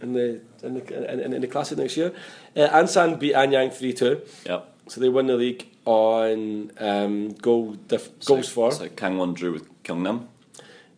in 0.00 0.12
the 0.14 0.40
in 0.62 0.74
the 0.74 1.24
in, 1.24 1.34
in 1.34 1.40
the 1.40 1.46
classic 1.46 1.78
next 1.78 1.96
year. 1.96 2.12
Uh, 2.56 2.68
Ansan 2.68 3.18
beat 3.18 3.34
Anyang 3.34 3.72
three 3.72 3.92
two. 3.92 4.22
Yep. 4.46 4.66
So 4.88 5.00
they 5.00 5.08
won 5.08 5.26
the 5.26 5.36
league 5.36 5.68
on 5.84 6.72
um, 6.78 7.32
goal 7.34 7.74
dif- 7.86 8.24
goals 8.24 8.48
so, 8.48 8.52
for. 8.52 8.72
So 8.72 8.88
Kangwon 8.88 9.34
drew 9.34 9.52
with 9.52 9.82
Gyeongnam. 9.84 10.26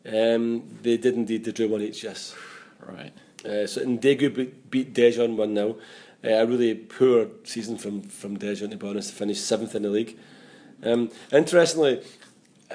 Um, 0.07 0.79
they 0.83 0.97
did 0.97 1.15
indeed. 1.15 1.45
They 1.45 1.53
drew 1.53 1.69
one 1.69 1.83
each. 1.83 2.03
Yes. 2.03 2.35
Right. 2.81 3.13
Uh, 3.45 3.67
so 3.67 3.83
and 3.83 4.01
Daegu 4.01 4.53
beat, 4.71 4.95
Daejeon 4.95 5.37
one 5.37 5.55
0 5.55 5.77
uh, 6.25 6.29
A 6.29 6.47
really 6.47 6.75
poor 6.75 7.29
season 7.45 7.77
from 7.77 8.03
from 8.03 8.39
Daejeon 8.39 8.71
to 8.71 8.77
be 8.77 8.89
honest. 8.89 9.11
To 9.11 9.17
finish 9.17 9.41
seventh 9.41 9.75
in 9.75 9.83
the 9.83 9.91
league. 9.91 10.17
Um, 10.85 11.11
interestingly, 11.33 12.03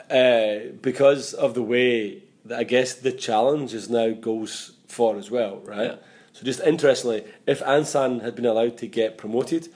uh, 0.09 0.71
because 0.81 1.33
of 1.33 1.53
the 1.53 1.61
way 1.61 2.23
that 2.45 2.59
I 2.59 2.63
guess 2.63 2.93
the 2.93 3.11
challenge 3.11 3.73
is 3.73 3.89
now 3.89 4.11
goes 4.11 4.73
for 4.87 5.17
as 5.17 5.29
well, 5.29 5.57
right? 5.57 5.91
Yeah. 5.91 5.95
So 6.33 6.45
just 6.45 6.61
interestingly, 6.61 7.25
if 7.45 7.61
Ansan 7.61 8.21
had 8.21 8.35
been 8.35 8.45
allowed 8.45 8.77
to 8.77 8.87
get 8.87 9.17
promoted, 9.17 9.69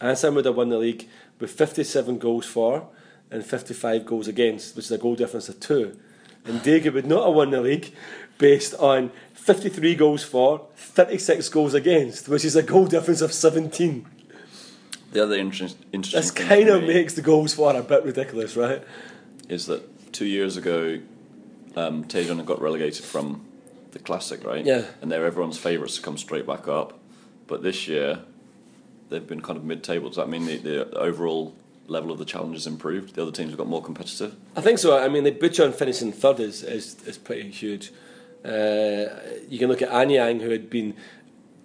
Ansan 0.00 0.34
would 0.34 0.46
have 0.46 0.56
won 0.56 0.70
the 0.70 0.78
league 0.78 1.06
with 1.38 1.50
57 1.50 2.18
goals 2.18 2.46
for 2.46 2.88
and 3.30 3.44
55 3.44 4.06
goals 4.06 4.26
against, 4.26 4.74
which 4.74 4.86
is 4.86 4.90
a 4.90 4.98
goal 4.98 5.14
difference 5.14 5.48
of 5.48 5.60
two. 5.60 5.98
And 6.44 6.60
Daegu 6.60 6.92
would 6.94 7.06
not 7.06 7.26
have 7.26 7.34
won 7.34 7.50
the 7.50 7.60
league 7.60 7.92
based 8.38 8.74
on 8.74 9.10
53 9.48 9.94
goals 9.94 10.22
for, 10.24 10.66
36 10.76 11.48
goals 11.48 11.72
against, 11.72 12.28
which 12.28 12.44
is 12.44 12.54
a 12.54 12.62
goal 12.62 12.86
difference 12.86 13.22
of 13.22 13.32
17. 13.32 14.04
The 15.12 15.22
other 15.22 15.36
interest, 15.36 15.78
interesting 15.90 16.20
This 16.20 16.30
kind 16.30 16.68
of 16.68 16.82
makes 16.82 17.14
the 17.14 17.22
goals 17.22 17.54
for 17.54 17.74
a 17.74 17.82
bit 17.82 18.04
ridiculous, 18.04 18.56
right? 18.56 18.82
is 19.48 19.64
that 19.64 20.12
two 20.12 20.26
years 20.26 20.58
ago, 20.58 21.00
um, 21.76 22.04
Taejeon 22.04 22.36
had 22.36 22.44
got 22.44 22.60
relegated 22.60 23.02
from 23.02 23.42
the 23.92 23.98
Classic, 23.98 24.44
right? 24.44 24.66
Yeah. 24.66 24.84
And 25.00 25.10
they're 25.10 25.24
everyone's 25.24 25.56
favourites 25.56 25.96
to 25.96 26.02
come 26.02 26.18
straight 26.18 26.46
back 26.46 26.68
up. 26.68 26.98
But 27.46 27.62
this 27.62 27.88
year, 27.88 28.20
they've 29.08 29.26
been 29.26 29.40
kind 29.40 29.56
of 29.56 29.64
mid-table. 29.64 30.10
Does 30.10 30.16
that 30.16 30.28
mean 30.28 30.44
the, 30.44 30.58
the 30.58 30.98
overall 30.98 31.54
level 31.86 32.12
of 32.12 32.18
the 32.18 32.26
challenge 32.26 32.56
has 32.56 32.66
improved? 32.66 33.14
The 33.14 33.22
other 33.22 33.32
teams 33.32 33.48
have 33.52 33.58
got 33.58 33.66
more 33.66 33.82
competitive. 33.82 34.36
I 34.54 34.60
think 34.60 34.78
so. 34.78 35.02
I 35.02 35.08
mean, 35.08 35.24
the 35.24 35.32
Buchon 35.32 35.72
finishing 35.72 36.12
third 36.12 36.38
is, 36.38 36.62
is, 36.62 37.02
is 37.06 37.16
pretty 37.16 37.50
huge. 37.50 37.92
Uh, 38.44 39.06
you 39.48 39.58
can 39.58 39.68
look 39.68 39.82
at 39.82 39.90
Anyang, 39.90 40.40
who 40.40 40.50
had 40.50 40.70
been 40.70 40.94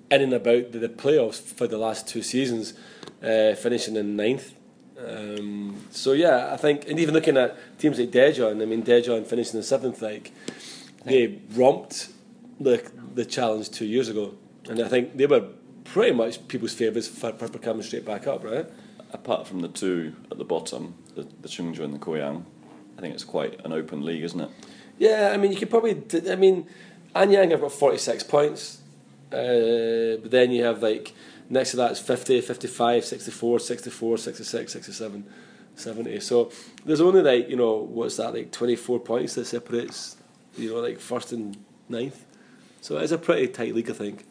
in 0.09 0.21
and 0.21 0.33
about 0.33 0.71
the, 0.71 0.79
the 0.79 0.89
playoffs 0.89 1.41
for 1.41 1.67
the 1.67 1.77
last 1.77 2.07
two 2.07 2.21
seasons, 2.21 2.73
uh, 3.21 3.53
finishing 3.55 3.95
in 3.95 4.15
ninth. 4.15 4.53
Um, 4.97 5.85
so 5.91 6.13
yeah, 6.13 6.53
I 6.53 6.57
think, 6.57 6.87
and 6.87 6.99
even 6.99 7.13
looking 7.13 7.37
at 7.37 7.57
teams 7.79 7.99
like 7.99 8.11
Daejeon, 8.11 8.61
I 8.61 8.65
mean, 8.65 8.83
Daejeon 8.83 9.25
finishing 9.25 9.57
in 9.57 9.63
seventh, 9.63 10.01
like 10.01 10.31
they 11.05 11.39
romped 11.53 12.09
the 12.59 12.89
the 13.13 13.25
challenge 13.25 13.69
two 13.69 13.85
years 13.85 14.09
ago, 14.09 14.35
and 14.69 14.81
I 14.81 14.87
think 14.87 15.17
they 15.17 15.25
were 15.25 15.47
pretty 15.83 16.13
much 16.13 16.47
people's 16.47 16.73
favourites 16.73 17.07
for, 17.07 17.31
for 17.33 17.47
coming 17.59 17.83
straight 17.83 18.05
back 18.05 18.27
up, 18.27 18.43
right? 18.43 18.67
Apart 19.11 19.47
from 19.47 19.59
the 19.59 19.67
two 19.67 20.15
at 20.31 20.37
the 20.37 20.45
bottom, 20.45 20.95
the, 21.15 21.27
the 21.41 21.47
Chungju 21.47 21.79
and 21.79 21.93
the 21.93 21.99
Koyang, 21.99 22.45
I 22.97 23.01
think 23.01 23.13
it's 23.13 23.23
quite 23.23 23.63
an 23.65 23.73
open 23.73 24.03
league, 24.03 24.23
isn't 24.23 24.39
it? 24.39 24.49
Yeah, 24.97 25.31
I 25.33 25.37
mean, 25.37 25.51
you 25.51 25.57
could 25.57 25.69
probably. 25.69 25.95
d- 25.95 26.31
I 26.31 26.35
mean, 26.35 26.67
Anyang 27.15 27.51
have 27.51 27.61
got 27.61 27.71
46 27.71 28.23
points. 28.23 28.79
Uh, 29.31 30.17
but 30.21 30.29
then 30.29 30.51
you 30.51 30.63
have 30.63 30.83
like, 30.83 31.11
next 31.49 31.71
to 31.71 31.77
that 31.77 31.91
is 31.91 31.99
50, 31.99 32.41
55, 32.41 33.03
64, 33.03 33.59
64, 33.59 34.17
66, 34.17 34.71
67, 34.73 35.25
70. 35.75 36.19
So 36.19 36.51
there's 36.85 37.01
only 37.01 37.21
like, 37.21 37.49
you 37.49 37.55
know, 37.55 37.77
what's 37.77 38.17
that, 38.17 38.33
like 38.33 38.51
24 38.51 38.99
points 38.99 39.33
that 39.35 39.45
separates, 39.45 40.17
you 40.55 40.69
know, 40.69 40.79
like 40.81 40.99
first 40.99 41.31
and 41.31 41.57
ninth. 41.89 42.25
So 42.81 42.97
it's 42.97 43.11
a 43.11 43.17
pretty 43.17 43.47
tight 43.47 43.73
league, 43.73 43.89
I 43.89 43.93
think. 43.93 44.25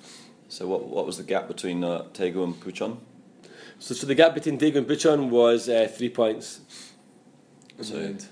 So 0.49 0.69
what 0.69 0.85
what 0.85 1.07
was 1.07 1.17
the 1.17 1.25
gap 1.25 1.49
between 1.49 1.83
uh, 1.83 2.05
Taegu 2.13 2.45
and 2.45 2.55
Puchon? 2.55 2.99
So, 3.79 3.95
so 3.95 4.07
the 4.07 4.15
gap 4.15 4.35
between 4.35 4.59
Daegu 4.59 4.77
and 4.77 4.87
Buchon 4.87 5.31
was 5.31 5.69
uh, 5.69 5.89
three 5.93 6.11
points. 6.11 6.61
So- 7.81 7.97
end. 7.97 8.27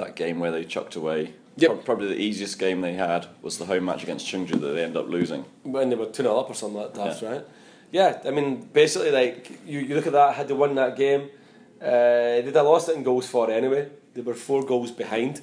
That 0.00 0.16
game 0.16 0.40
where 0.40 0.50
they 0.50 0.64
chucked 0.64 0.96
away. 0.96 1.34
Yep. 1.56 1.84
Probably 1.84 2.08
the 2.08 2.20
easiest 2.20 2.58
game 2.58 2.80
they 2.80 2.94
had 2.94 3.26
was 3.42 3.58
the 3.58 3.66
home 3.66 3.84
match 3.84 4.02
against 4.02 4.26
Chungju 4.26 4.60
that 4.60 4.68
they 4.68 4.82
ended 4.82 4.96
up 4.96 5.08
losing. 5.08 5.44
when 5.62 5.90
they 5.90 5.96
were 5.96 6.06
2 6.06 6.22
0 6.22 6.38
up 6.38 6.48
or 6.50 6.54
something 6.54 6.80
like 6.80 6.94
that, 6.94 7.22
right? 7.22 7.44
Yeah, 7.92 8.20
I 8.24 8.30
mean, 8.30 8.68
basically, 8.72 9.10
like, 9.10 9.50
you, 9.66 9.80
you 9.80 9.94
look 9.96 10.06
at 10.06 10.12
that, 10.12 10.34
had 10.34 10.48
they 10.48 10.54
won 10.54 10.74
that 10.76 10.96
game, 10.96 11.28
uh, 11.82 12.40
they'd 12.42 12.54
have 12.54 12.64
lost 12.66 12.88
it 12.88 12.96
in 12.96 13.02
goals 13.02 13.28
for 13.28 13.50
anyway. 13.50 13.88
They 14.14 14.22
were 14.22 14.34
four 14.34 14.64
goals 14.64 14.92
behind, 14.92 15.40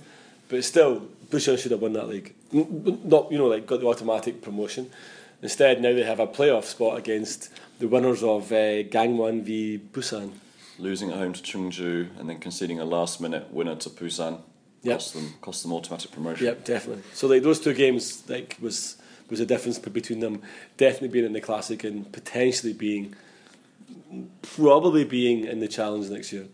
but 0.48 0.64
still, 0.64 1.08
Bucheon 1.30 1.58
should 1.60 1.72
have 1.72 1.82
won 1.82 1.94
that 1.94 2.08
league. 2.08 2.34
Not, 2.52 3.32
you 3.32 3.38
know, 3.38 3.48
like, 3.48 3.68
got 3.68 3.82
the 3.82 3.88
automatic 3.88 4.42
promotion. 4.42 4.90
Instead, 5.42 5.82
now 5.82 5.94
they 5.94 6.04
have 6.04 6.22
a 6.22 6.28
playoff 6.28 6.64
spot 6.64 6.98
against 6.98 7.50
the 7.80 7.88
winners 7.88 8.24
of 8.24 8.52
uh, 8.52 8.84
Gangwon 8.96 9.44
v 9.44 9.80
Busan. 9.92 10.32
Losing 10.80 11.10
at 11.12 11.18
home 11.18 11.34
to 11.34 11.42
Chungju 11.42 12.20
and 12.20 12.30
then 12.30 12.40
conceding 12.40 12.80
a 12.80 12.86
last 12.86 13.20
minute 13.20 13.52
winner 13.52 13.76
to 13.76 13.90
Busan 13.90 14.42
Yep. 14.84 14.98
cost 15.00 15.14
them 15.16 15.34
cost 15.42 15.64
them 15.64 15.74
automatic 15.74 16.12
promotion. 16.12 16.46
Yep, 16.46 16.64
definitely. 16.66 17.04
So 17.14 17.28
like 17.28 17.42
those 17.44 17.60
two 17.60 17.74
games, 17.74 18.24
like 18.30 18.58
was 18.62 18.98
was 19.30 19.40
a 19.40 19.46
difference 19.46 19.80
between 19.80 20.20
them. 20.20 20.42
Definitely 20.78 21.10
being 21.10 21.26
in 21.26 21.34
the 21.34 21.42
classic 21.42 21.84
and 21.84 22.10
potentially 22.12 22.74
being, 22.74 23.16
probably 24.42 25.04
being 25.04 25.46
in 25.46 25.60
the 25.60 25.68
challenge 25.68 26.10
next 26.10 26.32
year. 26.32 26.48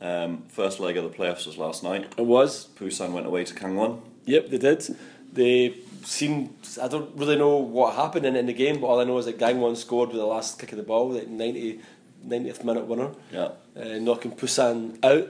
Um, 0.00 0.42
first 0.48 0.80
leg 0.80 0.96
of 0.96 1.04
the 1.04 1.16
playoffs 1.16 1.46
was 1.46 1.56
last 1.56 1.82
night. 1.82 2.12
It 2.18 2.26
was. 2.26 2.68
Busan 2.78 3.12
went 3.12 3.26
away 3.26 3.44
to 3.44 3.54
Kangwon. 3.54 4.00
Yep, 4.24 4.48
they 4.48 4.58
did. 4.58 4.96
They 5.32 5.74
seemed. 6.04 6.54
I 6.82 6.88
don't 6.88 7.14
really 7.16 7.36
know 7.36 7.56
what 7.56 7.94
happened 7.94 8.26
in, 8.26 8.34
in 8.36 8.46
the 8.46 8.52
game, 8.52 8.80
but 8.80 8.88
all 8.88 9.00
I 9.00 9.04
know 9.04 9.18
is 9.18 9.26
that 9.26 9.38
Gangwon 9.38 9.76
scored 9.76 10.08
with 10.08 10.18
the 10.18 10.26
last 10.26 10.58
kick 10.58 10.72
of 10.72 10.78
the 10.78 10.84
ball, 10.84 11.10
like 11.12 11.28
90, 11.28 11.80
90th 12.26 12.64
minute 12.64 12.86
winner, 12.86 13.10
Yeah. 13.32 13.50
uh, 13.76 13.98
knocking 13.98 14.32
Busan 14.32 14.98
out. 15.04 15.28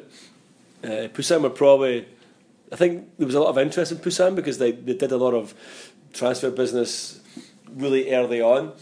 Uh, 0.85 1.09
Busan 1.15 1.43
were 1.43 1.51
probably. 1.51 2.07
I 2.73 2.77
think 2.77 3.17
there 3.19 3.27
was 3.27 3.35
a 3.37 3.41
lot 3.41 3.51
of 3.51 3.59
interest 3.59 3.93
in 3.93 3.99
Busan 3.99 4.35
because 4.35 4.59
they, 4.59 4.73
they 4.73 4.95
did 4.95 5.13
a 5.13 5.17
lot 5.17 5.35
of 5.35 5.55
transfer 6.13 6.51
business 6.51 7.21
really 7.77 8.13
early 8.13 8.41
on, 8.41 8.73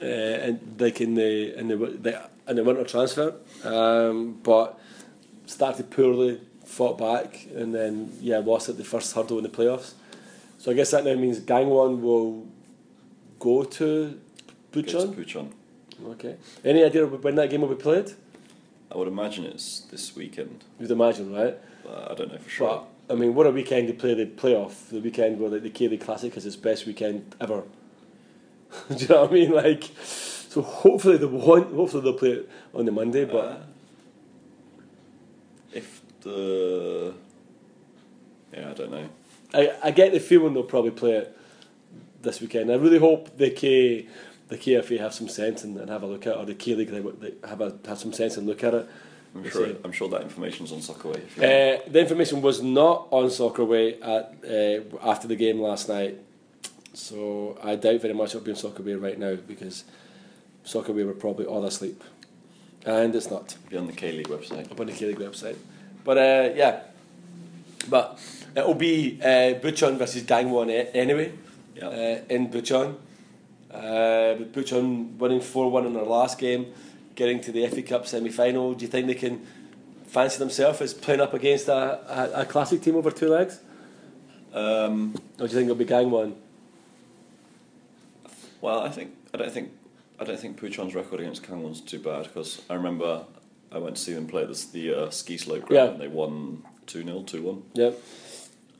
uh, 0.00 0.04
and 0.04 0.60
like 0.78 1.00
in 1.00 1.14
the 1.14 1.58
in 1.58 1.68
the, 1.68 1.76
the 1.76 2.22
in 2.48 2.56
the 2.56 2.64
winter 2.64 2.84
transfer, 2.84 3.34
um, 3.64 4.38
but 4.42 4.78
started 5.46 5.90
poorly, 5.90 6.40
fought 6.64 6.98
back, 6.98 7.46
and 7.54 7.74
then 7.74 8.12
yeah 8.20 8.38
lost 8.38 8.68
at 8.68 8.76
the 8.76 8.84
first 8.84 9.14
hurdle 9.14 9.38
in 9.38 9.44
the 9.44 9.48
playoffs. 9.50 9.94
So 10.58 10.70
I 10.70 10.74
guess 10.74 10.90
that 10.90 11.04
now 11.04 11.14
means 11.14 11.40
Gangwon 11.40 12.00
will 12.00 12.46
go 13.38 13.64
to 13.64 14.18
Go 14.72 14.80
to 14.82 14.96
Bucheon. 15.08 15.52
Okay. 16.04 16.36
Any 16.64 16.84
idea 16.84 17.06
when 17.06 17.34
that 17.36 17.50
game 17.50 17.60
will 17.62 17.68
be 17.68 17.74
played? 17.74 18.12
I 18.90 18.96
would 18.96 19.08
imagine 19.08 19.44
it's 19.46 19.80
this 19.90 20.14
weekend, 20.14 20.64
You'd 20.78 20.90
imagine, 20.90 21.32
right? 21.34 21.56
but 21.82 22.10
I 22.10 22.14
don't 22.14 22.30
know 22.30 22.38
for 22.38 22.50
sure. 22.50 22.86
But 23.08 23.14
I 23.14 23.16
mean, 23.18 23.34
what 23.34 23.46
a 23.46 23.50
weekend 23.50 23.88
to 23.88 23.94
play 23.94 24.14
the 24.14 24.26
playoff. 24.26 24.88
The 24.90 25.00
weekend 25.00 25.40
where 25.40 25.50
like, 25.50 25.62
the 25.62 25.70
K 25.70 25.88
League 25.88 26.00
Classic 26.02 26.36
is 26.36 26.44
its 26.46 26.56
best 26.56 26.86
weekend 26.86 27.34
ever. 27.40 27.62
Do 28.88 28.94
you 28.96 29.08
know 29.08 29.22
what 29.22 29.30
I 29.30 29.34
mean? 29.34 29.50
Like, 29.52 29.84
so 30.02 30.62
hopefully 30.62 31.16
they 31.16 31.26
won't. 31.26 31.74
Hopefully 31.74 32.02
they'll 32.02 32.12
play 32.18 32.30
it 32.30 32.50
on 32.74 32.84
the 32.84 32.92
Monday. 32.92 33.24
But 33.24 33.44
Uh, 33.44 33.56
if 35.72 36.02
the 36.20 37.14
yeah, 38.52 38.70
I 38.70 38.74
don't 38.74 38.90
know. 38.90 39.08
I, 39.54 39.72
I 39.84 39.90
get 39.90 40.12
the 40.12 40.20
feeling 40.20 40.54
they'll 40.54 40.62
probably 40.62 40.90
play 40.90 41.12
it 41.12 41.36
this 42.22 42.40
weekend. 42.40 42.70
I 42.70 42.74
really 42.74 42.98
hope 42.98 43.36
the 43.36 43.50
K 43.50 44.06
the 44.52 44.58
KFA 44.58 44.98
have 45.00 45.14
some 45.14 45.28
sense 45.28 45.64
and, 45.64 45.76
and 45.78 45.88
have 45.88 46.02
a 46.02 46.06
look 46.06 46.26
at 46.26 46.34
it, 46.34 46.38
or 46.38 46.44
the 46.44 46.54
K 46.54 46.74
League 46.74 46.90
they, 46.90 47.00
they 47.00 47.48
have 47.48 47.60
a 47.60 47.74
have 47.86 47.98
some 47.98 48.12
sense 48.12 48.36
and 48.36 48.46
look 48.46 48.62
at 48.62 48.74
it. 48.74 48.86
I'm 49.34 49.48
sure. 49.48 49.66
say- 49.66 49.76
I'm 49.84 49.92
sure 49.92 50.08
that 50.10 50.22
information's 50.22 50.72
on 50.72 50.80
Soccerway. 50.80 51.22
Uh, 51.38 51.80
the 51.90 52.00
information 52.00 52.42
was 52.42 52.62
not 52.62 53.08
on 53.10 53.24
Soccerway 53.30 53.96
at 54.02 54.24
uh, 54.44 55.08
after 55.10 55.26
the 55.26 55.36
game 55.36 55.58
last 55.60 55.88
night, 55.88 56.18
so 56.92 57.58
I 57.62 57.76
doubt 57.76 58.02
very 58.02 58.12
much 58.14 58.30
it'll 58.34 58.42
be 58.42 58.50
on 58.52 58.58
Soccerway 58.58 59.00
right 59.00 59.18
now 59.18 59.36
because 59.36 59.84
Soccerway 60.66 61.06
were 61.06 61.14
probably 61.14 61.46
all 61.46 61.64
asleep, 61.64 62.02
and 62.84 63.14
it's 63.14 63.30
not 63.30 63.56
be 63.70 63.76
on 63.78 63.86
the 63.86 63.92
K 63.94 64.12
League 64.12 64.28
website. 64.28 64.70
up 64.70 64.78
on 64.78 64.86
the 64.86 64.92
K 64.92 65.06
League 65.06 65.18
website. 65.18 65.56
But 66.04 66.18
uh, 66.18 66.50
yeah, 66.54 66.80
but 67.88 68.20
it'll 68.54 68.74
be 68.74 69.18
uh, 69.22 69.54
Bucheon 69.64 69.96
versus 69.96 70.24
Gangwon 70.24 70.68
a- 70.70 70.94
anyway 70.94 71.32
Yeah. 71.76 71.86
uh, 71.88 72.20
in 72.28 72.48
Bucheon. 72.50 72.96
Uh, 73.72 74.36
with 74.38 74.52
Bucheon 74.54 75.16
winning 75.16 75.40
4 75.40 75.70
1 75.70 75.86
in 75.86 75.94
their 75.94 76.02
last 76.04 76.38
game, 76.38 76.66
getting 77.14 77.40
to 77.40 77.52
the 77.52 77.66
FA 77.68 77.82
Cup 77.82 78.06
semi 78.06 78.28
final. 78.30 78.74
Do 78.74 78.84
you 78.84 78.90
think 78.90 79.06
they 79.06 79.14
can 79.14 79.46
fancy 80.06 80.38
themselves 80.38 80.80
as 80.82 80.92
playing 80.92 81.20
up 81.22 81.32
against 81.32 81.68
a, 81.68 82.32
a, 82.36 82.42
a 82.42 82.44
classic 82.44 82.82
team 82.82 82.96
over 82.96 83.10
two 83.10 83.28
legs? 83.28 83.60
Um, 84.52 85.14
Or 85.40 85.46
do 85.48 85.52
you 85.54 85.58
think 85.58 85.64
it'll 85.70 85.74
be 85.76 85.86
Gangwon? 85.86 86.34
well, 88.60 88.80
I 88.80 88.90
think 88.90 89.12
I 89.34 89.38
don't 89.38 89.50
think 89.52 89.72
I 90.20 90.24
don't 90.24 90.38
think 90.38 90.60
Puchon's 90.60 90.94
record 90.94 91.20
against 91.20 91.42
Kangwon's 91.42 91.80
too 91.80 91.98
bad 91.98 92.24
because 92.24 92.60
I 92.70 92.74
remember 92.74 93.24
I 93.72 93.78
went 93.78 93.96
to 93.96 94.02
see 94.02 94.12
them 94.12 94.26
play 94.26 94.44
this, 94.44 94.66
the 94.66 94.94
uh, 95.06 95.10
ski 95.10 95.38
slope 95.38 95.64
ground 95.66 95.72
Yeah. 95.86 95.92
and 95.92 96.00
they 96.00 96.08
won 96.08 96.62
2 96.86 97.02
0, 97.04 97.22
2 97.22 97.42
1. 97.42 97.62
Yep. 97.74 98.02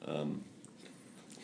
Um, 0.07 0.45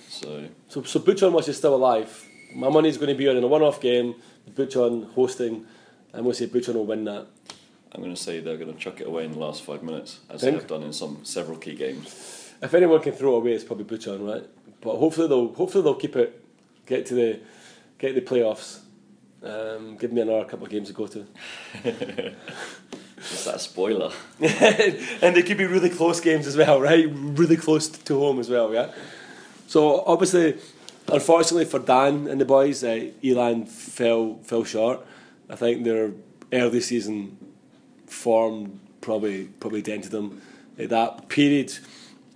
so, 0.08 0.44
So, 0.68 0.82
so 0.82 1.00
Bucheon 1.00 1.32
watch 1.32 1.48
is 1.48 1.56
still 1.56 1.74
alive. 1.74 2.27
My 2.54 2.68
money's 2.68 2.96
going 2.96 3.08
to 3.08 3.14
be 3.14 3.28
on 3.28 3.36
in 3.36 3.44
a 3.44 3.46
one 3.46 3.62
off 3.62 3.80
game, 3.80 4.14
Bucheon 4.50 5.12
hosting. 5.12 5.66
I'm 6.14 6.22
going 6.22 6.34
to 6.34 6.38
say 6.38 6.46
Bucheon 6.46 6.74
will 6.74 6.86
win 6.86 7.04
that. 7.04 7.26
I'm 7.92 8.02
going 8.02 8.14
to 8.14 8.20
say 8.20 8.40
they're 8.40 8.56
going 8.56 8.72
to 8.72 8.78
chuck 8.78 9.00
it 9.00 9.06
away 9.06 9.24
in 9.24 9.32
the 9.32 9.38
last 9.38 9.62
five 9.62 9.82
minutes, 9.82 10.20
as 10.28 10.40
Think? 10.40 10.54
they 10.54 10.58
have 10.60 10.68
done 10.68 10.82
in 10.82 10.92
some 10.92 11.24
several 11.24 11.58
key 11.58 11.74
games. 11.74 12.52
If 12.60 12.74
anyone 12.74 13.00
can 13.00 13.12
throw 13.12 13.34
it 13.34 13.38
away, 13.38 13.52
it's 13.52 13.64
probably 13.64 13.84
Bucheon, 13.84 14.26
right? 14.26 14.44
But 14.80 14.96
hopefully 14.96 15.28
they'll 15.28 15.52
hopefully 15.54 15.84
they'll 15.84 15.94
keep 15.94 16.16
it, 16.16 16.44
get 16.86 17.06
to 17.06 17.14
the 17.14 17.40
get 17.98 18.14
the 18.14 18.20
playoffs. 18.20 18.80
Um, 19.42 19.96
give 19.96 20.12
me 20.12 20.20
another 20.20 20.44
couple 20.44 20.66
of 20.66 20.72
games 20.72 20.88
to 20.88 20.94
go 20.94 21.06
to, 21.06 21.26
Is 23.30 23.44
that 23.44 23.54
a 23.54 23.58
spoiler? 23.58 24.12
and 24.40 25.36
they 25.36 25.42
could 25.42 25.58
be 25.58 25.66
really 25.66 25.90
close 25.90 26.20
games 26.20 26.46
as 26.46 26.56
well, 26.56 26.80
right? 26.80 27.06
Really 27.08 27.56
close 27.56 27.88
to 27.88 28.18
home 28.18 28.40
as 28.40 28.48
well, 28.50 28.72
yeah. 28.72 28.92
So 29.66 30.02
obviously, 30.06 30.58
unfortunately 31.12 31.64
for 31.64 31.78
Dan 31.78 32.26
and 32.26 32.40
the 32.40 32.44
boys, 32.44 32.84
uh, 32.84 33.10
Eland 33.22 33.68
fell 33.68 34.38
fell 34.42 34.64
short. 34.64 35.04
I 35.50 35.56
think 35.56 35.84
their 35.84 36.12
early 36.52 36.80
season 36.80 37.36
form 38.06 38.80
probably 39.00 39.44
probably 39.60 39.82
dented 39.82 40.10
them. 40.10 40.40
Like 40.78 40.90
that 40.90 41.28
period 41.28 41.72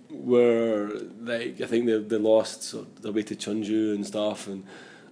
where 0.09 0.89
like 1.21 1.61
I 1.61 1.65
think 1.65 1.85
they 1.85 1.99
they 1.99 2.17
lost 2.17 2.63
so 2.63 2.87
their 3.01 3.11
way 3.11 3.23
to 3.23 3.35
Chungju 3.35 3.95
and 3.95 4.05
stuff, 4.05 4.47
and 4.47 4.65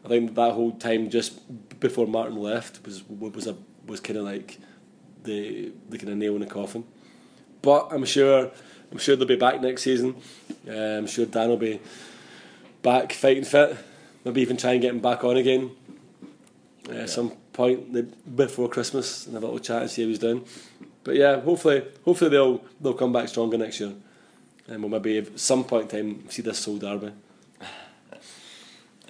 I 0.05 0.07
think 0.07 0.35
that 0.35 0.53
whole 0.53 0.71
time 0.73 1.09
just 1.09 1.79
before 1.79 2.07
Martin 2.07 2.37
left 2.37 2.85
was 2.85 3.03
was 3.07 3.47
a 3.47 3.55
was 3.85 3.99
kind 3.99 4.17
of 4.17 4.25
like 4.25 4.59
the 5.23 5.71
the 5.89 5.97
kind 5.97 6.09
of 6.09 6.17
nail 6.17 6.35
in 6.35 6.41
the 6.41 6.47
coffin. 6.47 6.83
But 7.61 7.89
I'm 7.91 8.05
sure 8.05 8.51
I'm 8.91 8.97
sure 8.97 9.15
they'll 9.15 9.27
be 9.27 9.35
back 9.35 9.61
next 9.61 9.83
season. 9.83 10.15
Uh, 10.67 10.97
I'm 10.99 11.07
sure 11.07 11.25
Dan 11.25 11.49
will 11.49 11.57
be 11.57 11.79
back 12.81 13.13
fighting 13.13 13.43
fit. 13.43 13.77
Maybe 14.23 14.41
even 14.41 14.57
try 14.57 14.73
and 14.73 14.81
get 14.81 14.91
him 14.93 14.99
back 14.99 15.23
on 15.23 15.37
again 15.37 15.71
uh, 16.89 16.93
at 16.93 17.09
some 17.09 17.31
point 17.53 18.35
before 18.35 18.69
Christmas 18.69 19.25
and 19.25 19.33
have 19.35 19.43
a 19.43 19.45
little 19.47 19.59
chat 19.59 19.81
and 19.83 19.91
see 19.91 20.03
how 20.03 20.07
he's 20.07 20.19
doing. 20.19 20.45
But 21.03 21.15
yeah, 21.15 21.39
hopefully, 21.41 21.83
hopefully 22.05 22.29
they'll 22.29 22.63
they'll 22.79 22.93
come 22.93 23.11
back 23.11 23.27
stronger 23.27 23.57
next 23.57 23.79
year, 23.79 23.93
and 24.67 24.81
we'll 24.83 24.89
maybe 24.89 25.17
at 25.17 25.39
some 25.39 25.63
point 25.63 25.91
in 25.91 26.15
time 26.15 26.29
see 26.29 26.41
this 26.43 26.59
Seoul 26.59 26.77
derby. 26.77 27.11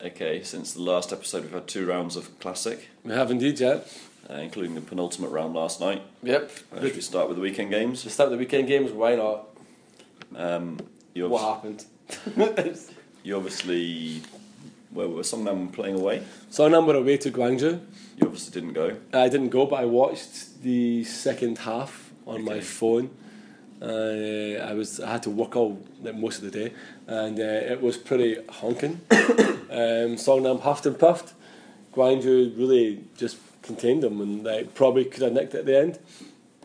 Okay, 0.03 0.41
since 0.41 0.73
the 0.73 0.81
last 0.81 1.13
episode, 1.13 1.43
we've 1.43 1.51
had 1.51 1.67
two 1.67 1.85
rounds 1.85 2.15
of 2.15 2.39
Classic, 2.39 2.87
We 3.03 3.11
have 3.13 3.29
indeed, 3.29 3.59
yeah. 3.59 3.81
uh, 4.27 4.33
including 4.33 4.73
the 4.73 4.81
penultimate 4.81 5.29
round 5.29 5.53
last 5.53 5.79
night. 5.79 6.01
Yep. 6.23 6.51
Uh, 6.75 6.81
should 6.81 6.95
we 6.95 7.01
start 7.01 7.27
with 7.27 7.37
the 7.37 7.41
weekend 7.43 7.69
games? 7.69 8.11
Start 8.11 8.31
the 8.31 8.37
weekend 8.37 8.67
games, 8.67 8.91
why 8.91 9.15
not? 9.15 9.49
Um, 10.35 10.79
What 11.15 11.41
happened? 11.41 11.85
you 13.23 13.35
obviously 13.35 14.21
well, 14.91 15.09
were 15.09 15.21
Songnam 15.21 15.71
playing 15.71 15.95
away. 15.95 16.23
so 16.49 16.67
now 16.67 16.85
we're 16.85 16.95
away 16.95 17.17
to 17.17 17.31
Gwangju. 17.31 17.79
You 18.17 18.27
obviously 18.27 18.59
didn't 18.59 18.73
go. 18.73 18.97
I 19.13 19.29
didn't 19.29 19.49
go, 19.49 19.65
but 19.65 19.77
I 19.77 19.85
watched 19.85 20.61
the 20.63 21.03
second 21.03 21.59
half 21.59 22.11
on 22.27 22.43
my 22.43 22.59
phone. 22.59 23.09
Uh, 23.81 24.61
I 24.61 24.73
was 24.73 24.99
I 24.99 25.13
had 25.13 25.23
to 25.23 25.31
work 25.31 25.55
all 25.55 25.81
like, 26.03 26.15
most 26.15 26.43
of 26.43 26.51
the 26.51 26.51
day, 26.51 26.73
and 27.07 27.39
uh, 27.39 27.73
it 27.73 27.81
was 27.81 27.97
pretty 27.97 28.37
honking. 28.47 29.01
um, 29.11 30.17
Songnam 30.17 30.61
huffed 30.61 30.85
and 30.85 30.99
puffed. 30.99 31.33
Gwangju 31.93 32.57
really 32.57 33.03
just 33.17 33.37
contained 33.63 34.03
them, 34.03 34.21
and 34.21 34.45
they 34.45 34.65
probably 34.65 35.05
could 35.05 35.23
have 35.23 35.33
nicked 35.33 35.55
it 35.55 35.59
at 35.59 35.65
the 35.65 35.79
end. 35.79 35.99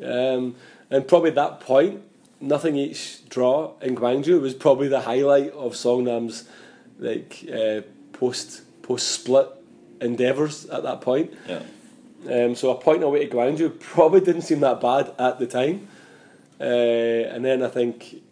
Um, 0.04 0.56
and 0.90 1.08
probably 1.08 1.30
at 1.30 1.36
that 1.36 1.60
point, 1.60 2.02
nothing 2.40 2.76
each 2.76 3.28
draw 3.28 3.72
in 3.80 3.94
Gwangju 3.96 4.40
was 4.40 4.54
probably 4.54 4.88
the 4.88 5.00
highlight 5.00 5.52
of 5.52 5.72
Songnam's 5.72 6.48
like 6.98 7.44
uh, 7.52 7.82
post 8.12 8.62
post 8.82 9.08
split 9.08 9.48
endeavours 10.00 10.66
at 10.66 10.82
that 10.82 11.00
point. 11.00 11.32
Yeah. 11.48 11.62
Um, 12.28 12.54
so 12.54 12.70
a 12.70 12.80
point 12.80 13.02
away 13.02 13.26
to 13.26 13.34
Gwangju 13.34 13.78
probably 13.80 14.20
didn't 14.20 14.42
seem 14.42 14.60
that 14.60 14.80
bad 14.80 15.12
at 15.18 15.38
the 15.38 15.46
time. 15.46 15.88
Uh, 16.60 16.64
and 16.64 17.44
then 17.44 17.62
I 17.62 17.68
think 17.68 18.22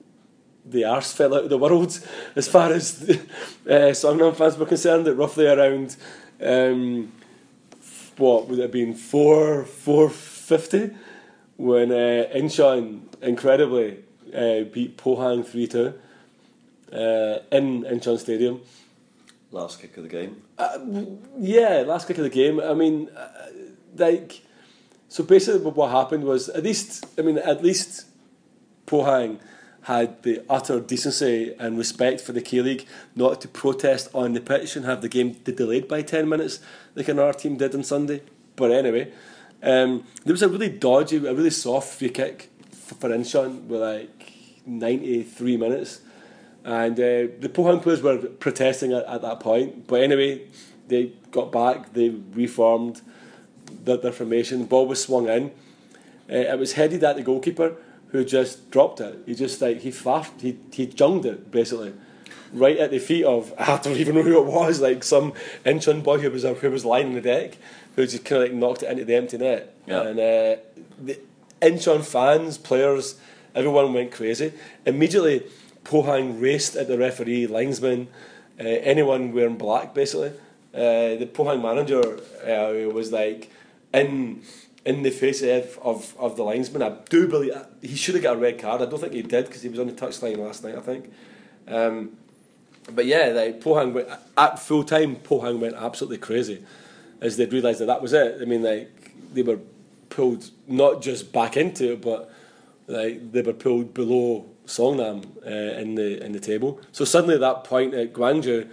the 0.64 0.84
arse 0.84 1.12
fell 1.12 1.34
out 1.34 1.44
of 1.44 1.50
the 1.50 1.58
world 1.58 1.98
as 2.36 2.48
far 2.48 2.72
as 2.72 3.02
uh, 3.66 3.92
Songnam 3.92 4.34
fans 4.34 4.56
were 4.56 4.66
concerned. 4.66 5.06
At 5.06 5.16
roughly 5.16 5.46
around 5.46 5.96
um, 6.42 7.12
what 8.16 8.48
would 8.48 8.58
it 8.58 8.62
have 8.62 8.72
been 8.72 8.94
four 8.94 9.64
four 9.64 10.10
fifty 10.10 10.90
when 11.56 11.92
uh, 11.92 12.28
Incheon 12.34 13.02
incredibly 13.22 13.98
uh, 14.34 14.62
beat 14.72 14.96
Pohang 14.96 15.46
three 15.46 15.66
two 15.66 15.94
uh, 16.92 17.38
in 17.52 17.84
Incheon 17.84 18.18
Stadium. 18.18 18.60
Last 19.50 19.80
kick 19.80 19.96
of 19.96 20.02
the 20.02 20.08
game. 20.08 20.42
Uh, 20.58 20.78
yeah, 21.38 21.84
last 21.86 22.08
kick 22.08 22.18
of 22.18 22.24
the 22.24 22.30
game. 22.30 22.60
I 22.60 22.74
mean, 22.74 23.08
uh, 23.16 23.28
like, 23.96 24.42
so 25.08 25.22
basically, 25.22 25.60
what 25.60 25.90
happened 25.90 26.24
was 26.24 26.48
at 26.48 26.64
least, 26.64 27.06
I 27.16 27.22
mean, 27.22 27.38
at 27.38 27.62
least 27.62 28.06
Pohang 28.86 29.38
had 29.82 30.22
the 30.22 30.42
utter 30.48 30.80
decency 30.80 31.54
and 31.58 31.76
respect 31.76 32.20
for 32.20 32.32
the 32.32 32.40
K 32.40 32.62
League 32.62 32.86
not 33.14 33.40
to 33.42 33.48
protest 33.48 34.08
on 34.14 34.32
the 34.32 34.40
pitch 34.40 34.76
and 34.76 34.84
have 34.86 35.02
the 35.02 35.08
game 35.08 35.32
delayed 35.44 35.86
by 35.86 36.00
10 36.00 36.28
minutes 36.28 36.58
like 36.94 37.06
another 37.06 37.34
team 37.34 37.56
did 37.56 37.74
on 37.74 37.84
Sunday. 37.84 38.22
But 38.56 38.70
anyway, 38.70 39.12
um, 39.64 40.04
there 40.24 40.32
was 40.32 40.42
a 40.42 40.48
really 40.48 40.68
dodgy, 40.68 41.16
a 41.16 41.34
really 41.34 41.50
soft 41.50 41.94
free 41.94 42.10
kick 42.10 42.50
for, 42.70 42.94
for 42.96 43.08
Incheon 43.08 43.66
with 43.66 43.80
like 43.80 44.32
93 44.66 45.56
minutes. 45.56 46.00
And 46.64 46.98
uh, 46.98 47.32
the 47.40 47.50
Pohang 47.52 47.82
players 47.82 48.02
were 48.02 48.18
protesting 48.18 48.92
at, 48.92 49.04
at 49.06 49.22
that 49.22 49.40
point. 49.40 49.86
But 49.86 50.02
anyway, 50.02 50.46
they 50.88 51.12
got 51.30 51.50
back, 51.50 51.92
they 51.94 52.10
reformed 52.10 53.00
their, 53.84 53.96
their 53.96 54.12
formation, 54.12 54.60
the 54.60 54.66
ball 54.66 54.86
was 54.86 55.02
swung 55.02 55.28
in. 55.28 55.50
Uh, 56.30 56.36
it 56.36 56.58
was 56.58 56.74
headed 56.74 57.02
at 57.04 57.16
the 57.16 57.22
goalkeeper 57.22 57.76
who 58.08 58.24
just 58.24 58.70
dropped 58.70 59.00
it. 59.00 59.18
He 59.26 59.34
just 59.34 59.60
like 59.60 59.80
he 59.80 59.90
faffed, 59.90 60.40
he 60.40 60.56
he 60.72 60.86
junged 60.86 61.24
it 61.24 61.50
basically, 61.50 61.92
right 62.54 62.78
at 62.78 62.90
the 62.90 62.98
feet 62.98 63.24
of 63.24 63.52
I 63.58 63.78
don't 63.78 63.96
even 63.96 64.14
know 64.14 64.22
who 64.22 64.40
it 64.40 64.46
was, 64.46 64.80
like 64.80 65.04
some 65.04 65.32
Incheon 65.64 66.02
boy 66.02 66.18
who 66.18 66.30
was 66.30 66.44
who 66.44 66.70
was 66.70 66.84
lying 66.84 67.08
on 67.08 67.14
the 67.14 67.20
deck, 67.20 67.58
who 67.96 68.06
just 68.06 68.24
kind 68.24 68.42
of 68.42 68.48
like 68.48 68.56
knocked 68.56 68.82
it 68.82 68.90
into 68.90 69.04
the 69.04 69.14
empty 69.14 69.38
net. 69.38 69.74
Yeah. 69.86 70.02
And 70.02 70.18
uh, 70.18 70.56
the 71.02 71.20
Incheon 71.60 72.04
fans, 72.04 72.58
players, 72.58 73.18
everyone 73.54 73.92
went 73.92 74.12
crazy. 74.12 74.52
Immediately, 74.86 75.44
Pohang 75.84 76.40
raced 76.40 76.76
at 76.76 76.88
the 76.88 76.96
referee, 76.96 77.46
linesman, 77.46 78.08
uh, 78.58 78.62
anyone 78.62 79.32
wearing 79.32 79.56
black 79.56 79.94
basically. 79.94 80.32
Uh, 80.72 81.14
the 81.16 81.28
Pohang 81.32 81.62
manager 81.62 82.02
uh, 82.42 82.90
was 82.92 83.12
like 83.12 83.50
in 83.92 84.42
in 84.84 85.02
the 85.02 85.10
face 85.10 85.42
of, 85.42 85.78
of, 85.82 86.14
of 86.18 86.36
the 86.36 86.42
linesman. 86.42 86.82
I 86.82 86.90
do 87.08 87.26
believe 87.26 87.54
he 87.80 87.96
should 87.96 88.14
have 88.14 88.22
got 88.22 88.36
a 88.36 88.38
red 88.38 88.58
card. 88.58 88.82
I 88.82 88.86
don't 88.86 89.00
think 89.00 89.14
he 89.14 89.22
did 89.22 89.46
because 89.46 89.62
he 89.62 89.68
was 89.68 89.78
on 89.78 89.86
the 89.86 89.94
touchline 89.94 90.36
last 90.38 90.62
night. 90.62 90.76
I 90.76 90.80
think. 90.80 91.12
Um, 91.66 92.16
but 92.90 93.06
yeah, 93.06 93.26
like 93.28 93.60
Pohang 93.60 93.92
went 93.92 94.08
at 94.36 94.58
full 94.58 94.84
time. 94.84 95.16
Pohang 95.16 95.58
went 95.58 95.74
absolutely 95.74 96.18
crazy 96.18 96.64
as 97.20 97.36
they'd 97.36 97.52
realised 97.52 97.80
that 97.80 97.86
that 97.86 98.02
was 98.02 98.12
it. 98.12 98.38
I 98.40 98.44
mean, 98.44 98.62
like 98.62 99.12
they 99.32 99.42
were 99.42 99.58
pulled 100.10 100.50
not 100.68 101.02
just 101.02 101.32
back 101.32 101.56
into 101.56 101.92
it, 101.92 102.02
but 102.02 102.32
like 102.86 103.32
they 103.32 103.42
were 103.42 103.52
pulled 103.52 103.94
below 103.94 104.46
Songnam 104.66 105.24
uh, 105.46 105.80
in 105.80 105.94
the 105.94 106.22
in 106.22 106.32
the 106.32 106.40
table. 106.40 106.80
So 106.92 107.04
suddenly, 107.04 107.34
at 107.34 107.40
that 107.40 107.64
point 107.64 107.94
at 107.94 108.12
Gwangju, 108.12 108.68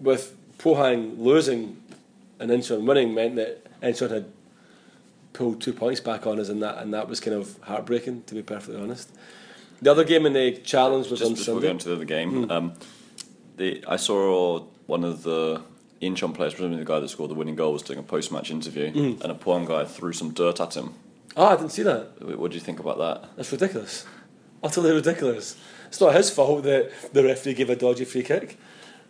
with 0.00 0.36
Pohang 0.58 1.18
losing 1.18 1.76
and 2.38 2.50
Incheon 2.50 2.86
winning, 2.86 3.14
meant 3.14 3.36
that 3.36 3.80
Incheon 3.80 4.10
had 4.10 4.26
pulled 5.32 5.60
two 5.60 5.72
points 5.72 6.00
back 6.00 6.26
on 6.26 6.38
us, 6.38 6.48
and 6.48 6.62
that 6.62 6.78
and 6.78 6.94
that 6.94 7.08
was 7.08 7.20
kind 7.20 7.36
of 7.36 7.58
heartbreaking, 7.62 8.22
to 8.24 8.34
be 8.34 8.42
perfectly 8.42 8.80
honest. 8.80 9.10
The 9.80 9.90
other 9.90 10.04
game 10.04 10.26
in 10.26 10.32
the 10.32 10.52
challenge 10.52 11.08
was 11.10 11.20
Just 11.20 11.30
on 11.30 11.34
before 11.36 11.54
we 11.54 11.60
Sunday. 11.60 11.66
go 11.68 11.70
into 11.72 11.88
the 11.88 11.94
other 11.94 12.04
game, 12.04 12.50
um, 12.50 12.72
the 13.56 13.84
I 13.86 13.96
saw 13.96 14.64
one 14.86 15.04
of 15.04 15.22
the 15.22 15.62
Incheon 16.02 16.34
players, 16.34 16.54
presumably 16.54 16.78
the 16.78 16.84
guy 16.84 17.00
that 17.00 17.08
scored 17.08 17.30
the 17.30 17.34
winning 17.34 17.56
goal, 17.56 17.72
was 17.72 17.82
doing 17.82 17.98
a 17.98 18.02
post-match 18.02 18.50
interview, 18.50 18.86
and 18.86 19.24
a 19.24 19.34
Pohang 19.34 19.66
guy 19.66 19.84
threw 19.84 20.12
some 20.12 20.30
dirt 20.32 20.60
at 20.60 20.74
him. 20.76 20.94
Oh, 21.36 21.46
I 21.46 21.56
didn't 21.56 21.70
see 21.72 21.82
that. 21.84 22.20
What 22.22 22.38
what 22.38 22.50
do 22.50 22.54
you 22.56 22.60
think 22.60 22.80
about 22.80 22.98
that? 22.98 23.30
That's 23.36 23.52
ridiculous. 23.52 24.06
Utterly 24.62 24.90
ridiculous. 24.92 25.56
It's 25.86 26.00
not 26.00 26.14
his 26.14 26.30
fault 26.30 26.64
that 26.64 26.90
the 27.12 27.22
referee 27.24 27.54
gave 27.54 27.70
a 27.70 27.76
dodgy 27.76 28.04
free 28.04 28.22
kick. 28.24 28.58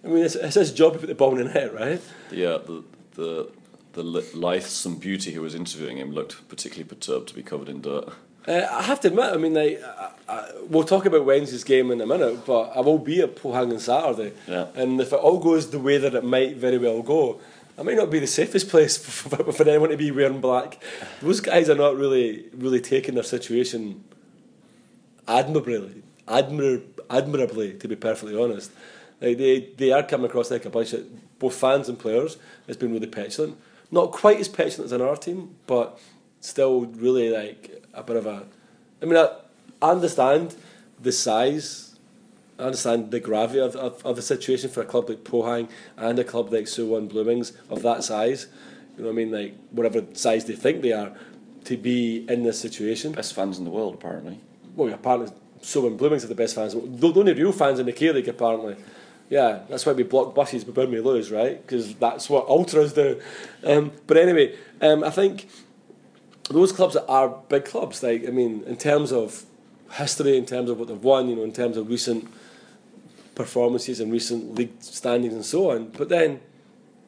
I 0.04 0.08
mean, 0.08 0.24
it's, 0.24 0.34
it's 0.36 0.54
his 0.54 0.72
job 0.72 0.92
to 0.92 0.98
put 0.98 1.08
the 1.08 1.14
ball 1.14 1.36
in 1.38 1.46
the 1.46 1.52
net, 1.54 1.74
right? 1.74 2.00
The 2.30 2.54
uh, 2.54 2.58
the 2.58 2.84
the 3.14 3.50
the 3.94 4.02
li- 4.02 4.32
lithesome 4.34 4.96
beauty 4.96 5.32
who 5.32 5.40
was 5.42 5.54
interviewing 5.54 5.96
him 5.96 6.12
looked 6.12 6.46
particularly 6.48 6.88
perturbed 6.88 7.28
to 7.28 7.34
be 7.34 7.42
covered 7.42 7.68
in 7.68 7.80
dirt. 7.80 8.10
Uh, 8.46 8.66
I 8.70 8.82
have 8.82 9.00
to 9.00 9.08
admit, 9.08 9.26
I 9.26 9.36
mean, 9.36 9.54
like, 9.54 9.82
I, 9.82 10.10
I, 10.28 10.50
we'll 10.68 10.84
talk 10.84 11.04
about 11.04 11.24
Wednesday's 11.24 11.64
game 11.64 11.90
in 11.90 12.00
a 12.00 12.06
minute, 12.06 12.46
but 12.46 12.70
I 12.74 12.80
will 12.80 12.98
be 12.98 13.20
at 13.20 13.36
Pohang 13.36 13.72
on 13.72 13.78
Saturday. 13.78 14.32
Yeah. 14.46 14.68
And 14.74 15.00
if 15.00 15.12
it 15.12 15.16
all 15.16 15.38
goes 15.38 15.70
the 15.70 15.78
way 15.78 15.98
that 15.98 16.14
it 16.14 16.24
might 16.24 16.56
very 16.56 16.78
well 16.78 17.02
go, 17.02 17.40
it 17.76 17.84
might 17.84 17.96
not 17.96 18.10
be 18.10 18.18
the 18.18 18.26
safest 18.26 18.68
place 18.68 18.96
for, 19.04 19.36
for, 19.36 19.52
for 19.52 19.68
anyone 19.68 19.90
to 19.90 19.96
be 19.96 20.10
wearing 20.10 20.40
black. 20.40 20.82
Those 21.20 21.40
guys 21.40 21.68
are 21.68 21.74
not 21.74 21.96
really, 21.96 22.46
really 22.54 22.80
taking 22.80 23.14
their 23.14 23.24
situation 23.24 24.04
admirably, 25.26 26.02
admir- 26.26 26.84
admirably, 27.10 27.74
to 27.74 27.86
be 27.86 27.96
perfectly 27.96 28.40
honest. 28.40 28.70
Like 29.20 29.36
they, 29.36 29.60
they 29.76 29.92
are 29.92 30.02
coming 30.02 30.26
across 30.26 30.50
like 30.50 30.64
a 30.64 30.70
bunch 30.70 30.92
of 30.94 31.38
both 31.38 31.54
fans 31.54 31.88
and 31.88 31.98
players. 31.98 32.38
It's 32.66 32.76
been 32.76 32.92
really 32.92 33.06
petulant. 33.06 33.58
Not 33.90 34.12
quite 34.12 34.38
as 34.40 34.48
petulant 34.48 34.86
as 34.86 34.92
in 34.92 35.00
our 35.00 35.16
team, 35.16 35.56
but 35.66 35.98
still 36.40 36.86
really 36.86 37.30
like 37.30 37.84
a 37.94 38.02
bit 38.02 38.16
of 38.16 38.26
a. 38.26 38.46
I 39.02 39.04
mean, 39.04 39.16
I, 39.16 39.28
I 39.80 39.90
understand 39.90 40.56
the 41.00 41.12
size. 41.12 41.96
I 42.58 42.64
understand 42.64 43.12
the 43.12 43.20
gravity 43.20 43.60
of, 43.60 43.76
of, 43.76 44.04
of 44.04 44.16
the 44.16 44.22
situation 44.22 44.68
for 44.68 44.82
a 44.82 44.84
club 44.84 45.08
like 45.08 45.22
Pohang 45.22 45.68
and 45.96 46.18
a 46.18 46.24
club 46.24 46.52
like 46.52 46.64
Suwon 46.64 47.08
Blue 47.08 47.24
Wings 47.24 47.52
of 47.70 47.82
that 47.82 48.02
size. 48.02 48.48
You 48.96 49.04
know 49.04 49.10
what 49.10 49.12
I 49.12 49.16
mean? 49.16 49.30
Like 49.30 49.54
whatever 49.70 50.04
size 50.14 50.44
they 50.46 50.56
think 50.56 50.82
they 50.82 50.92
are, 50.92 51.12
to 51.64 51.76
be 51.76 52.26
in 52.28 52.42
this 52.42 52.58
situation. 52.60 53.12
Best 53.12 53.34
fans 53.34 53.58
in 53.58 53.64
the 53.64 53.70
world, 53.70 53.94
apparently. 53.94 54.40
Well, 54.74 54.92
apparently, 54.92 55.32
Suwon 55.62 55.96
Blue 55.96 56.10
Wings 56.10 56.24
are 56.24 56.28
the 56.28 56.34
best 56.34 56.54
fans. 56.54 56.74
The 56.74 56.80
the 56.80 57.20
only 57.20 57.34
real 57.34 57.52
fans 57.52 57.78
in 57.78 57.86
the 57.86 57.92
K 57.92 58.10
League, 58.10 58.28
apparently. 58.28 58.76
Yeah, 59.30 59.60
that's 59.68 59.84
why 59.84 59.92
we 59.92 60.04
block 60.04 60.34
buses 60.34 60.64
but 60.64 60.74
when 60.74 60.90
we 60.90 61.00
lose, 61.00 61.30
right? 61.30 61.60
Because 61.60 61.94
that's 61.96 62.30
what 62.30 62.48
ultras 62.48 62.94
do. 62.94 63.20
Um, 63.62 63.92
but 64.06 64.16
anyway, 64.16 64.56
um, 64.80 65.04
I 65.04 65.10
think 65.10 65.48
those 66.54 66.72
clubs 66.72 66.94
that 66.94 67.06
are 67.06 67.28
big 67.48 67.64
clubs, 67.64 68.02
like 68.02 68.26
I 68.26 68.30
mean, 68.30 68.62
in 68.66 68.76
terms 68.76 69.12
of 69.12 69.44
history, 69.92 70.36
in 70.36 70.46
terms 70.46 70.70
of 70.70 70.78
what 70.78 70.88
they've 70.88 71.02
won, 71.02 71.28
you 71.28 71.36
know, 71.36 71.44
in 71.44 71.52
terms 71.52 71.76
of 71.76 71.88
recent 71.88 72.28
performances 73.34 74.00
and 74.00 74.12
recent 74.12 74.54
league 74.54 74.72
standings 74.80 75.32
and 75.32 75.44
so 75.44 75.70
on. 75.70 75.88
But 75.88 76.08
then, 76.08 76.40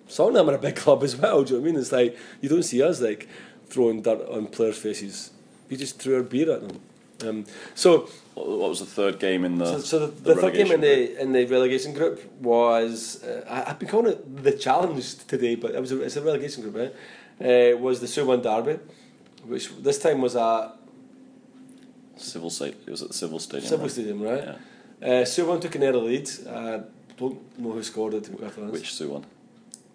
Songnam 0.09 0.49
are 0.49 0.55
a 0.55 0.59
big 0.59 0.77
club 0.77 1.03
as 1.03 1.17
well. 1.17 1.43
Do 1.43 1.55
you 1.55 1.59
know 1.59 1.63
what 1.63 1.69
I 1.69 1.73
mean? 1.73 1.81
It's 1.81 1.93
like 1.93 2.17
you 2.41 2.49
don't 2.49 2.63
see 2.63 2.83
us 2.83 3.01
like 3.01 3.29
throwing 3.67 4.03
dirt 4.03 4.29
on 4.29 4.47
players' 4.47 4.79
faces. 4.79 5.31
We 5.69 5.77
just 5.77 6.01
threw 6.01 6.17
our 6.17 6.23
beer 6.23 6.53
at 6.53 6.67
them. 6.67 6.81
Um, 7.23 7.45
so 7.75 8.09
What, 8.35 8.71
was 8.71 8.81
the 8.81 8.87
third 8.87 9.19
game 9.19 9.45
in 9.45 9.59
the? 9.59 9.67
so, 9.67 9.79
so 9.81 9.99
the, 10.07 10.35
the, 10.35 10.41
third 10.41 10.55
game 10.55 10.73
in 10.73 10.81
the 10.81 11.21
in 11.21 11.33
the 11.33 11.45
relegation 11.45 11.93
group 11.93 12.23
was 12.41 13.23
uh, 13.23 13.45
I, 13.49 13.71
I've 13.71 13.79
been 13.79 13.89
calling 13.89 14.13
it 14.13 14.43
the 14.43 14.53
challenge 14.53 15.17
today, 15.27 15.55
but 15.55 15.75
it 15.75 15.81
was 15.81 15.93
a, 15.93 16.01
it's 16.03 16.17
a 16.17 16.23
relegation 16.23 16.63
group. 16.63 16.77
Right? 16.77 16.95
Uh, 17.41 17.77
was 17.77 18.01
the 18.01 18.07
Suwon 18.07 18.43
Derby, 18.43 18.79
which 19.45 19.75
this 19.77 19.99
time 19.99 20.21
was 20.21 20.37
at 20.37 20.73
Civil 22.17 22.51
State. 22.51 22.77
It 22.87 22.91
was 22.91 23.03
at 23.03 23.09
the 23.09 23.15
Civil 23.15 23.39
Stadium. 23.39 23.69
Civil 23.69 23.85
right? 23.85 23.93
Stadium, 23.93 24.23
right? 24.23 24.45
Yeah. 24.45 24.57
Uh, 25.03 25.25
Suwon 25.25 25.61
took 25.61 25.75
an 25.75 25.85
early 25.85 26.19
lead. 26.19 26.31
Uh, 26.47 26.81
don't 27.17 27.59
know 27.59 27.73
who 27.73 27.83
scored 27.83 28.15
it. 28.15 28.25
To 28.25 28.31
be 28.31 28.37
perfectly 28.37 28.65
honest. 28.65 28.81
Which 28.81 28.91
Suwon? 28.91 29.25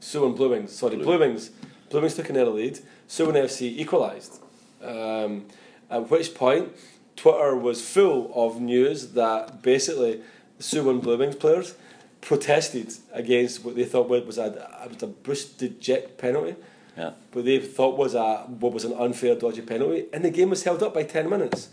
Suwon 0.02 0.36
Blue 0.36 0.50
Wings. 0.50 0.72
Sorry, 0.72 0.96
Blue. 0.96 1.06
Blue 1.06 1.20
Wings. 1.20 1.52
Blue 1.90 2.02
Wings 2.02 2.16
took 2.16 2.30
an 2.30 2.38
early 2.38 2.64
lead. 2.64 2.80
Suwon 3.08 3.34
FC 3.34 3.78
equalised. 3.78 4.42
Um, 4.84 5.46
at 5.90 6.10
which 6.10 6.34
point, 6.34 6.74
Twitter 7.16 7.56
was 7.56 7.88
full 7.88 8.32
of 8.34 8.60
news 8.60 9.12
that 9.14 9.62
basically 9.62 10.22
the 10.58 10.64
Suwon 10.64 11.02
Blue 11.02 11.18
Wings 11.18 11.36
players 11.36 11.76
protested 12.22 12.92
against 13.14 13.64
what 13.64 13.76
they 13.76 13.86
thought 13.86 14.10
was 14.10 14.38
a, 14.38 14.88
was 14.90 15.04
a 15.04 15.08
Bruce 15.08 15.46
de 15.46 15.70
Jet 15.70 16.18
penalty. 16.18 16.56
Yeah. 16.98 17.12
They 17.34 17.60
thought 17.60 17.98
was 17.98 18.16
a 18.16 18.38
what 18.48 18.74
was 18.74 18.86
an 18.86 18.94
unfair, 18.94 19.36
dodgy 19.36 19.62
penalty, 19.62 20.06
and 20.14 20.24
the 20.24 20.30
game 20.30 20.50
was 20.50 20.64
held 20.64 20.82
up 20.82 20.94
by 20.94 21.04
ten 21.04 21.30
minutes. 21.30 21.70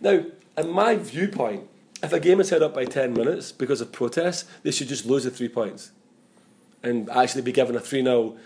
Now, 0.00 0.24
in 0.56 0.70
my 0.70 0.96
viewpoint, 0.96 1.68
if 2.02 2.12
a 2.12 2.20
game 2.20 2.40
is 2.40 2.50
held 2.50 2.62
up 2.62 2.74
by 2.74 2.84
ten 2.84 3.12
minutes 3.12 3.52
because 3.52 3.80
of 3.80 3.92
protests, 3.92 4.48
they 4.62 4.70
should 4.70 4.88
just 4.88 5.04
lose 5.04 5.24
the 5.24 5.30
three 5.30 5.48
points, 5.48 5.90
and 6.82 7.10
actually 7.10 7.42
be 7.42 7.52
given 7.52 7.76
a 7.76 7.80
three 7.80 8.02
0 8.02 8.36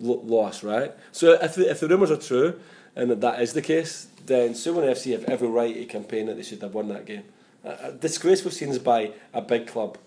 loss, 0.00 0.62
right? 0.62 0.92
So 1.12 1.32
if 1.40 1.54
the, 1.54 1.70
if 1.70 1.80
the 1.80 1.88
rumours 1.88 2.10
are 2.10 2.16
true, 2.16 2.60
and 2.96 3.10
that 3.10 3.20
that 3.20 3.42
is 3.42 3.52
the 3.52 3.62
case, 3.62 4.08
then 4.26 4.50
Suwon 4.52 4.84
FC 4.84 5.12
have 5.12 5.24
every 5.24 5.48
right 5.48 5.74
to 5.74 5.84
campaign 5.86 6.26
that 6.26 6.36
they 6.36 6.42
should 6.42 6.62
have 6.62 6.74
won 6.74 6.88
that 6.88 7.06
game. 7.06 7.24
A 7.64 7.92
disgraceful 7.92 8.50
scenes 8.50 8.78
by 8.78 9.12
a 9.32 9.40
big 9.40 9.66
club 9.66 9.98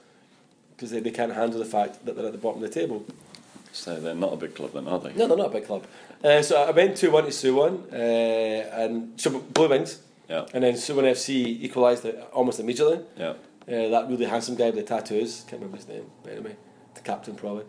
because 0.76 0.92
they, 0.92 1.00
they 1.00 1.12
can't 1.12 1.34
handle 1.34 1.60
the 1.60 1.66
fact 1.66 2.06
that 2.06 2.16
they're 2.16 2.28
at 2.28 2.32
the 2.32 2.38
bottom 2.38 2.64
of 2.64 2.70
the 2.70 2.80
table. 2.80 3.06
So 3.78 4.00
they're 4.00 4.16
not 4.16 4.34
a 4.34 4.38
big 4.38 4.56
club 4.56 4.72
then, 4.74 4.88
are 4.88 5.00
they? 5.00 5.14
No, 5.14 5.28
they're 5.28 5.38
not 5.38 5.48
a 5.48 5.58
big 5.60 5.66
club. 5.66 5.86
Uh, 6.24 6.42
so 6.42 6.64
I 6.64 6.72
went 6.72 6.98
2 6.98 7.12
1 7.12 7.24
to 7.26 7.30
Suwon, 7.30 7.94
uh, 7.94 7.96
and 8.82 9.20
so 9.22 9.40
Blue 9.40 9.70
Wings 9.70 10.00
Yeah. 10.30 10.46
And 10.54 10.64
then 10.64 10.74
Suwon 10.74 11.04
FC 11.04 11.46
equalised 11.62 12.06
almost 12.34 12.60
immediately. 12.60 13.00
Yeah. 13.18 13.30
Uh, 13.70 13.90
that 13.90 14.08
really 14.10 14.26
handsome 14.26 14.56
guy 14.56 14.66
with 14.72 14.76
the 14.76 14.84
tattoos, 14.84 15.42
can't 15.48 15.62
remember 15.62 15.78
his 15.78 15.88
name, 15.88 16.06
but 16.24 16.34
anyway, 16.34 16.56
the 16.96 17.02
captain 17.02 17.36
probably, 17.36 17.66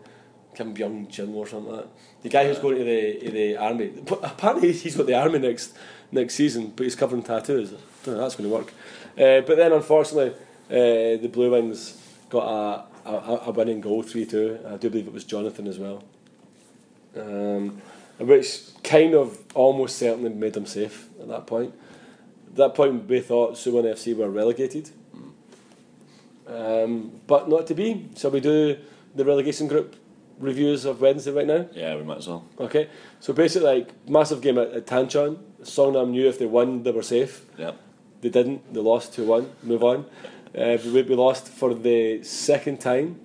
Kim 0.55 0.73
Byung 0.75 1.07
Jin 1.09 1.33
or 1.35 1.45
something 1.47 1.71
like 1.71 1.81
that. 1.83 1.89
The 2.23 2.29
guy 2.29 2.47
who's 2.47 2.55
Yeah. 2.57 2.61
going 2.63 2.77
to 2.77 2.83
the 2.83 3.19
to 3.25 3.31
the 3.31 3.57
army. 3.57 3.87
But 4.09 4.19
apparently 4.23 4.71
he's 4.71 4.95
got 4.95 5.05
the 5.05 5.13
army 5.15 5.39
next 5.39 5.73
next 6.11 6.33
season, 6.35 6.73
but 6.75 6.83
he's 6.85 6.95
covering 6.95 7.21
tattoos. 7.23 7.71
I 7.71 7.77
don't 8.05 8.15
know 8.15 8.21
that's 8.21 8.35
going 8.35 8.49
to 8.49 8.55
work. 8.55 8.73
Uh, 9.17 9.41
but 9.47 9.55
then 9.57 9.71
unfortunately, 9.73 10.31
uh, 10.71 11.21
the 11.21 11.29
Blue 11.31 11.51
Wings 11.51 11.81
got 12.29 12.45
a, 12.47 12.83
a, 13.05 13.41
a 13.45 13.51
winning 13.51 13.81
goal, 13.81 14.03
3 14.03 14.25
2. 14.25 14.59
I 14.67 14.77
do 14.77 14.89
believe 14.89 15.07
it 15.07 15.13
was 15.13 15.23
Jonathan 15.23 15.67
as 15.67 15.79
well. 15.79 16.03
Um, 17.15 17.81
which 18.19 18.61
kind 18.83 19.13
of 19.13 19.39
almost 19.53 19.97
certainly 19.97 20.29
made 20.29 20.53
them 20.53 20.65
safe 20.65 21.07
at 21.21 21.27
that 21.27 21.47
point. 21.47 21.73
At 22.49 22.55
that 22.55 22.75
point, 22.75 23.07
we 23.07 23.21
thought 23.21 23.53
Suwon 23.53 23.83
FC 23.83 24.15
were 24.15 24.29
relegated. 24.29 24.89
Um, 26.47 27.21
but 27.27 27.47
not 27.47 27.67
to 27.67 27.75
be. 27.75 28.09
So 28.15 28.29
we 28.29 28.39
do 28.39 28.77
the 29.15 29.23
relegation 29.23 29.67
group 29.67 29.95
reviews 30.39 30.85
of 30.85 31.01
Wednesday 31.01 31.31
right 31.31 31.45
now. 31.45 31.67
Yeah, 31.73 31.95
we 31.95 32.03
might 32.03 32.17
as 32.17 32.27
well. 32.27 32.45
Okay, 32.59 32.89
so 33.19 33.33
basically, 33.33 33.67
like 33.67 34.09
massive 34.09 34.41
game 34.41 34.57
at, 34.57 34.71
at 34.71 34.87
Tanchon. 34.87 35.37
Songnam 35.61 36.09
knew 36.11 36.27
if 36.27 36.39
they 36.39 36.45
won, 36.45 36.83
they 36.83 36.91
were 36.91 37.03
safe. 37.03 37.45
Yeah. 37.57 37.73
They 38.21 38.29
didn't. 38.29 38.73
They 38.73 38.79
lost 38.79 39.13
two 39.13 39.25
one. 39.25 39.51
Move 39.63 39.83
on. 39.83 40.05
Uh, 40.57 40.77
we, 40.83 41.03
lost 41.03 41.47
for 41.47 41.73
the 41.73 42.23
second 42.23 42.79
time 42.81 43.19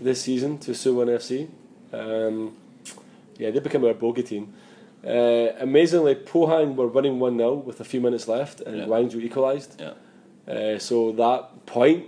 this 0.00 0.22
season 0.22 0.58
to 0.58 0.70
Suwon 0.72 1.08
FC. 1.08 1.48
Um, 1.92 2.56
yeah, 3.36 3.50
they 3.50 3.60
became 3.60 3.84
our 3.84 3.94
bogey 3.94 4.22
team. 4.22 4.54
Uh, 5.06 5.52
amazingly, 5.60 6.14
Pohang 6.14 6.74
were 6.76 6.86
winning 6.86 7.18
one 7.18 7.36
0 7.36 7.54
with 7.54 7.80
a 7.80 7.84
few 7.84 8.00
minutes 8.00 8.26
left, 8.28 8.60
and 8.60 8.78
Yeah. 8.78 8.84
Gwangju 8.86 9.22
equalised. 9.22 9.80
Yeah. 9.80 9.92
Uh, 10.52 10.78
so 10.78 11.12
that 11.12 11.66
point 11.66 12.06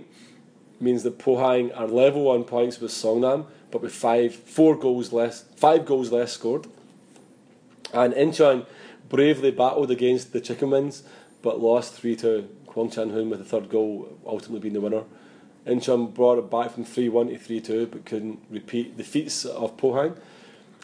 means 0.79 1.03
that 1.03 1.19
Pohang 1.19 1.71
are 1.77 1.87
level 1.87 2.27
on 2.29 2.43
points 2.43 2.79
with 2.79 2.91
Songnam, 2.91 3.45
but 3.71 3.81
with 3.81 3.93
five, 3.93 4.33
four 4.33 4.75
goals 4.75 5.13
less, 5.13 5.45
five 5.55 5.85
goals 5.85 6.11
less 6.11 6.31
scored. 6.31 6.67
And 7.93 8.13
Incheon 8.13 8.65
bravely 9.09 9.51
battled 9.51 9.91
against 9.91 10.33
the 10.33 10.41
Chicken 10.41 10.71
Wings, 10.71 11.03
but 11.41 11.61
lost 11.61 11.93
three 11.93 12.15
to 12.17 12.47
Kwon 12.75 12.93
Chang-hoon 12.93 13.29
with 13.29 13.39
the 13.39 13.45
third 13.45 13.69
goal 13.69 14.17
ultimately 14.25 14.59
being 14.59 14.73
the 14.73 14.81
winner. 14.81 15.03
Incheon 15.65 16.13
brought 16.13 16.37
it 16.37 16.51
back 16.51 16.71
from 16.71 16.83
three 16.83 17.09
one 17.09 17.29
to 17.29 17.37
three 17.37 17.61
two, 17.61 17.87
but 17.87 18.05
couldn't 18.05 18.39
repeat 18.49 18.97
the 18.97 19.03
feats 19.03 19.45
of 19.45 19.77
Pohang. 19.77 20.17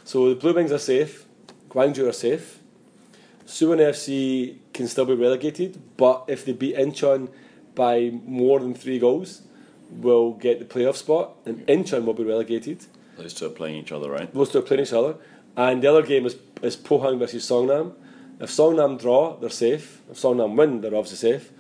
So 0.04 0.30
the 0.30 0.36
Blue 0.36 0.54
Wings 0.54 0.72
are 0.72 0.80
safe, 0.80 1.26
Gwangju 1.70 2.08
are 2.08 2.14
safe. 2.14 2.60
Suwon 3.46 3.80
FC 3.80 4.58
can 4.74 4.88
still 4.88 5.06
be 5.06 5.14
relegated, 5.14 5.82
but 5.98 6.24
if 6.28 6.46
they 6.46 6.54
beat 6.54 6.76
Incheon 6.78 7.30
by 7.76 8.12
more 8.26 8.60
than 8.60 8.74
three 8.74 8.98
goals, 8.98 9.42
will 9.92 10.32
get 10.34 10.60
the 10.60 10.66
playoff 10.66 10.96
spot, 10.96 11.36
and 11.46 11.66
Incheon 11.68 12.06
will 12.06 12.14
be 12.14 12.24
relegated. 12.24 12.86
Those 13.18 13.34
two 13.34 13.48
are 13.48 13.50
playing 13.50 13.76
each 13.76 13.92
other, 13.92 14.10
right? 14.10 14.34
Those 14.34 14.52
two 14.52 14.60
are 14.60 14.64
playing 14.64 14.84
each 14.84 14.94
other. 14.94 15.16
And 15.58 15.84
the 15.84 15.90
other 15.90 16.02
game 16.02 16.26
is, 16.26 16.38
is 16.62 16.78
Pohang 16.78 17.20
versus 17.20 17.48
Songnam. 17.48 17.94
If 18.40 18.50
Songnam 18.50 19.00
draw, 19.00 19.38
they're 19.38 19.50
safe. 19.50 20.02
If 20.10 20.18
Songnam 20.18 20.56
win, 20.56 20.82
they're 20.82 20.96
obviously 20.96 21.18
safe. 21.32 21.52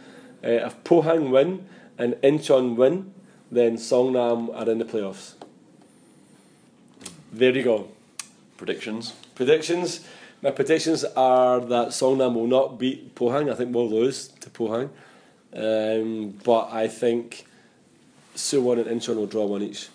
Uh, 0.43 0.65
if 0.67 0.83
Pohang 0.83 1.29
win 1.29 1.67
and 1.97 2.13
Incheon 2.15 2.75
win, 2.75 3.13
then 3.51 3.77
Songnam 3.77 4.53
are 4.55 4.69
in 4.69 4.79
the 4.79 4.85
playoffs. 4.85 5.33
There 7.31 7.55
you 7.55 7.63
go. 7.63 7.87
Predictions? 8.57 9.13
Predictions. 9.35 10.01
My 10.41 10.51
predictions 10.51 11.03
are 11.03 11.59
that 11.59 11.89
Songnam 11.89 12.33
will 12.33 12.47
not 12.47 12.79
beat 12.79 13.13
Pohang. 13.15 13.51
I 13.51 13.55
think 13.55 13.73
we'll 13.73 13.89
lose 13.89 14.27
to 14.27 14.49
Pohang. 14.49 14.89
Um, 15.53 16.39
but 16.43 16.71
I 16.71 16.87
think 16.87 17.45
Suwon 18.35 18.79
and 18.79 19.01
Incheon 19.01 19.15
will 19.15 19.27
draw 19.27 19.45
one 19.45 19.61
each. 19.61 19.89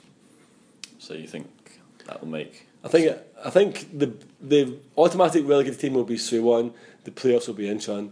So 0.98 1.14
you 1.14 1.26
think 1.26 1.48
that 2.06 2.20
will 2.20 2.28
make. 2.28 2.66
I 2.84 2.88
think 2.88 3.16
I 3.44 3.50
think 3.50 3.98
the 3.98 4.12
the 4.40 4.78
automatic 4.96 5.46
relegated 5.46 5.80
team 5.80 5.94
will 5.94 6.04
be 6.04 6.16
Suwon. 6.16 6.72
The 7.04 7.10
playoffs 7.10 7.46
will 7.46 7.54
be 7.54 7.66
Incheon, 7.66 8.10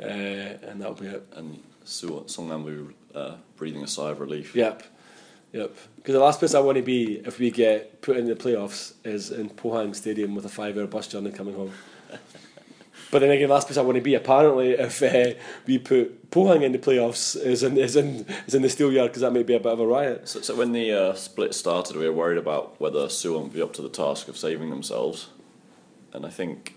uh, 0.00 0.04
and 0.04 0.80
that'll 0.80 0.94
be 0.94 1.06
it. 1.06 1.26
And 1.34 1.62
Su- 1.84 2.24
Songnam 2.26 2.64
will 2.64 2.84
be 2.86 2.94
uh, 3.14 3.36
breathing 3.56 3.82
a 3.82 3.86
sigh 3.86 4.10
of 4.10 4.20
relief. 4.20 4.54
Yep, 4.54 4.82
yep. 5.52 5.74
Because 5.96 6.12
the 6.12 6.20
last 6.20 6.38
place 6.38 6.54
I 6.54 6.60
want 6.60 6.76
to 6.76 6.82
be 6.82 7.22
if 7.24 7.38
we 7.38 7.50
get 7.50 8.02
put 8.02 8.16
in 8.16 8.26
the 8.26 8.34
playoffs 8.34 8.94
is 9.04 9.30
in 9.30 9.50
Pohang 9.50 9.94
Stadium 9.94 10.34
with 10.34 10.44
a 10.44 10.48
five-hour 10.48 10.86
bus 10.86 11.08
journey 11.08 11.30
coming 11.30 11.54
home. 11.54 11.72
but 13.10 13.20
then 13.20 13.30
again, 13.30 13.48
the 13.48 13.54
last 13.54 13.68
place 13.68 13.76
I 13.76 13.82
want 13.82 13.96
to 13.96 14.02
be 14.02 14.14
apparently 14.14 14.70
if 14.72 15.02
uh, 15.02 15.38
we 15.66 15.78
put 15.78 16.30
Pohang 16.30 16.62
in 16.62 16.72
the 16.72 16.78
playoffs 16.78 17.40
is 17.40 17.62
in 17.62 17.78
is 17.78 17.96
in 17.96 18.26
is 18.46 18.54
in 18.54 18.62
the 18.62 18.68
Steelyard 18.68 19.06
because 19.06 19.22
that 19.22 19.32
might 19.32 19.46
be 19.46 19.54
a 19.54 19.60
bit 19.60 19.72
of 19.72 19.80
a 19.80 19.86
riot. 19.86 20.28
So, 20.28 20.40
so 20.40 20.56
when 20.56 20.72
the 20.72 20.92
uh, 20.92 21.14
split 21.14 21.54
started, 21.54 21.96
we 21.96 22.06
were 22.06 22.14
worried 22.14 22.38
about 22.38 22.80
whether 22.80 23.06
Suwon 23.06 23.44
would 23.44 23.54
be 23.54 23.62
up 23.62 23.72
to 23.74 23.82
the 23.82 23.88
task 23.88 24.28
of 24.28 24.36
saving 24.36 24.70
themselves, 24.70 25.28
and 26.12 26.26
I 26.26 26.30
think 26.30 26.74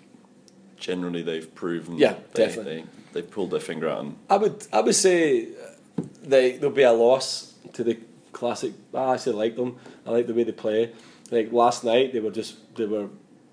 generally 0.78 1.24
they've 1.24 1.54
proven. 1.54 1.98
Yeah, 1.98 2.14
they, 2.34 2.46
definitely. 2.46 2.82
They, 2.82 2.99
they 3.20 3.28
pulled 3.28 3.52
their 3.52 3.60
finger 3.60 3.90
out 3.90 4.00
and 4.00 4.16
I 4.30 4.38
would 4.38 4.66
I 4.72 4.82
would 4.82 4.96
say 4.96 5.48
uh, 5.48 6.04
they 6.24 6.54
there'll 6.54 6.76
be 6.76 6.84
a 6.84 6.92
loss 6.92 7.54
to 7.74 7.84
the 7.84 7.98
classic. 8.32 8.74
I 8.94 9.14
actually 9.14 9.36
like 9.36 9.56
them. 9.56 9.78
I 10.06 10.12
like 10.12 10.28
the 10.28 10.34
way 10.34 10.44
they 10.44 10.52
play. 10.54 10.94
Like 11.32 11.52
last 11.52 11.84
night, 11.84 12.14
they 12.14 12.20
were 12.20 12.32
just 12.32 12.76
they 12.76 12.86
were 12.86 13.10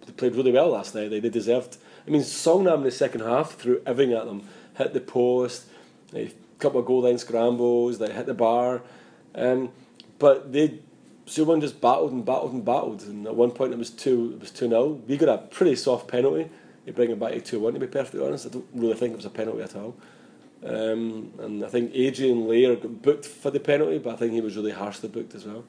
they 0.07 0.13
played 0.13 0.37
really 0.37 0.53
well 0.53 0.71
last 0.71 0.95
night. 0.95 1.11
They 1.11 1.21
they 1.21 1.31
deserved. 1.31 1.79
I 2.07 2.11
mean, 2.11 2.23
Songnam 2.23 2.79
in 2.79 2.83
the 2.85 2.91
second 2.93 3.23
half 3.23 3.55
threw 3.55 3.83
everything 3.85 4.15
at 4.15 4.27
them. 4.27 4.49
Hit 4.79 4.93
the 4.93 5.01
post, 5.01 5.67
a 6.15 6.33
couple 6.61 6.79
of 6.79 6.87
goal 6.87 7.03
line 7.03 7.19
scrambles. 7.19 7.99
They 7.99 8.13
hit 8.13 8.27
the 8.27 8.35
bar, 8.35 8.83
um, 9.35 9.71
but 10.19 10.53
they. 10.53 10.81
Suwon 11.27 11.61
just 11.61 11.81
battled 11.81 12.13
and 12.13 12.25
battled 12.25 12.53
and 12.53 12.65
battled, 12.65 13.03
and 13.03 13.27
at 13.27 13.35
one 13.35 13.51
point 13.51 13.73
it 13.73 13.79
was 13.81 13.91
two. 13.91 14.35
It 14.35 14.41
was 14.41 14.53
two 14.53 14.69
0 14.69 15.03
We 15.09 15.17
got 15.17 15.29
a 15.29 15.39
pretty 15.39 15.75
soft 15.75 16.07
penalty. 16.07 16.49
They 16.87 16.93
bring 16.93 17.11
him 17.11 17.19
back 17.19 17.33
to 17.33 17.41
two 17.41 17.61
one. 17.61 17.75
To 17.75 17.81
be 17.81 17.87
perfectly 17.87 18.25
honest, 18.27 18.47
I 18.47 18.49
don't 18.51 18.67
really 18.73 18.95
think 18.95 19.13
it 19.13 19.17
was 19.17 19.27
a 19.27 19.31
penalty 19.31 19.61
at 19.63 19.77
all. 19.77 19.95
Um, 20.65 21.33
and 21.41 21.63
I 21.65 21.69
think 21.69 21.91
Adrian 21.95 22.49
Lair 22.49 22.77
got 22.77 23.03
booked 23.03 23.27
for 23.27 23.51
the 23.51 23.61
penalty, 23.61 23.99
but 23.99 24.15
I 24.15 24.17
think 24.17 24.33
he 24.33 24.41
was 24.41 24.57
really 24.57 24.71
harshly 24.73 25.09
booked 25.11 25.35
as 25.35 25.45
well. 25.45 25.65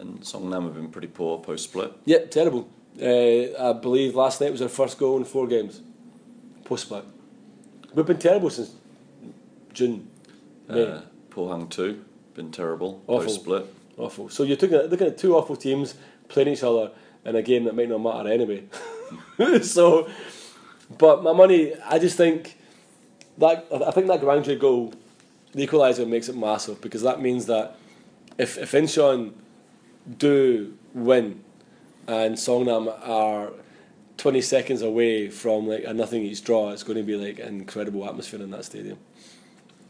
and 0.00 0.20
Songnam 0.22 0.64
have 0.64 0.74
been 0.74 0.88
pretty 0.88 1.06
poor 1.06 1.38
post 1.38 1.64
split. 1.64 1.92
Yep, 2.06 2.30
terrible. 2.32 2.68
Uh, 3.00 3.70
I 3.70 3.72
believe 3.74 4.14
last 4.16 4.40
night 4.40 4.50
was 4.50 4.60
our 4.62 4.68
first 4.68 4.98
goal 4.98 5.18
in 5.18 5.24
four 5.24 5.46
games, 5.46 5.80
post 6.64 6.86
split. 6.86 7.04
We've 7.94 8.04
been 8.06 8.18
terrible 8.18 8.50
since 8.50 8.72
June. 9.72 10.08
May. 10.68 10.82
Uh, 10.84 11.00
Pohang 11.30 11.68
two 11.70 12.04
been 12.34 12.50
terrible 12.50 13.02
Awful. 13.06 13.24
post 13.26 13.40
split. 13.40 13.66
Awful. 13.98 14.28
So 14.30 14.42
you're 14.42 14.56
looking 14.56 14.74
at, 14.78 14.90
looking 14.90 15.06
at 15.06 15.16
two 15.18 15.36
awful 15.36 15.56
teams 15.56 15.94
playing 16.28 16.48
each 16.48 16.62
other 16.62 16.90
in 17.24 17.36
a 17.36 17.42
game 17.42 17.64
that 17.64 17.74
might 17.74 17.88
not 17.88 17.98
matter 17.98 18.28
anyway. 18.30 18.64
so, 19.62 20.08
but 20.98 21.22
my 21.22 21.32
money, 21.32 21.74
I 21.84 21.98
just 21.98 22.16
think 22.16 22.56
that 23.38 23.66
I 23.72 23.90
think 23.90 24.06
that 24.08 24.20
Gwangju 24.20 24.58
goal, 24.58 24.94
the 25.52 25.66
equaliser 25.66 26.08
makes 26.08 26.28
it 26.28 26.36
massive 26.36 26.80
because 26.80 27.02
that 27.02 27.20
means 27.20 27.46
that 27.46 27.76
if 28.38 28.58
if 28.58 28.72
Incheon 28.72 29.32
do 30.18 30.76
win 30.94 31.42
and 32.06 32.36
Songnam 32.36 32.96
are 33.06 33.50
20 34.18 34.40
seconds 34.40 34.82
away 34.82 35.28
from 35.28 35.66
like 35.66 35.84
a 35.84 35.92
nothing 35.92 36.22
each 36.22 36.44
draw, 36.44 36.70
it's 36.70 36.82
going 36.82 36.96
to 36.96 37.02
be 37.02 37.16
like 37.16 37.38
an 37.38 37.60
incredible 37.60 38.06
atmosphere 38.08 38.40
in 38.40 38.50
that 38.50 38.64
stadium. 38.64 38.98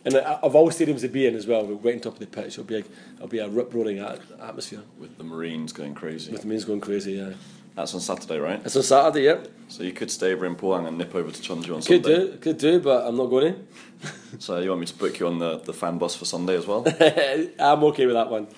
And 0.05 0.15
of 0.17 0.55
all 0.55 0.71
stadiums 0.71 1.01
to 1.01 1.09
be 1.09 1.27
in 1.27 1.35
as 1.35 1.49
well, 1.49 1.67
we're 1.67 1.75
right 1.75 1.95
on 1.95 2.01
top 2.01 2.13
of 2.15 2.19
the 2.21 2.27
pitch. 2.29 2.55
It'll 2.55 2.65
be 2.65 2.77
like, 2.77 2.87
it'll 3.17 3.27
be 3.27 3.41
a 3.41 3.49
rip 3.49 3.75
roaring 3.75 3.99
atmosphere 3.99 4.83
with 5.01 5.19
the 5.19 5.25
Marines 5.25 5.73
going 5.73 5.95
crazy. 5.95 6.31
with 6.31 6.43
the 6.43 6.47
Marines 6.47 6.65
going 6.65 6.81
crazy. 6.81 7.15
Yeah, 7.15 7.33
That's 7.77 7.95
on 7.95 8.01
Saturday, 8.01 8.39
right? 8.39 8.61
it's 8.65 8.75
on 8.75 8.83
Saturday. 8.83 9.25
Yep, 9.27 9.49
So 9.69 9.83
you 9.83 9.93
could 9.93 10.11
stay 10.11 10.33
over 10.33 10.47
in 10.47 10.57
Pohang 10.57 10.89
and 10.89 10.97
nip 10.99 11.15
over 11.15 11.31
to 11.31 11.43
Chonju 11.43 11.75
on 11.77 11.83
could 11.83 12.05
Sunday. 12.05 12.31
do, 12.33 12.39
could 12.39 12.59
do, 12.59 12.81
but 12.81 13.07
I'm 13.07 13.17
not 13.17 13.27
going 13.27 13.67
So 14.39 14.59
you 14.61 14.71
want 14.71 14.81
me 14.81 14.87
to 14.87 14.95
book 14.97 15.19
you 15.21 15.27
on 15.27 15.39
the, 15.39 15.59
the 15.59 15.73
fan 15.75 15.99
bus 15.99 16.17
for 16.17 16.25
Sunday 16.25 16.57
as 16.57 16.67
well? 16.67 16.85
I'm 17.59 17.85
okay 17.85 18.07
with 18.07 18.15
that 18.15 18.31
one. 18.31 18.49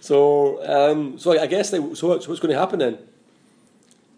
So, 0.00 0.64
um, 0.66 1.18
so 1.18 1.38
I 1.38 1.46
guess 1.46 1.70
they, 1.70 1.78
so. 1.94 2.08
What's, 2.08 2.26
what's 2.26 2.40
going 2.40 2.52
to 2.54 2.58
happen 2.58 2.78
then? 2.78 2.98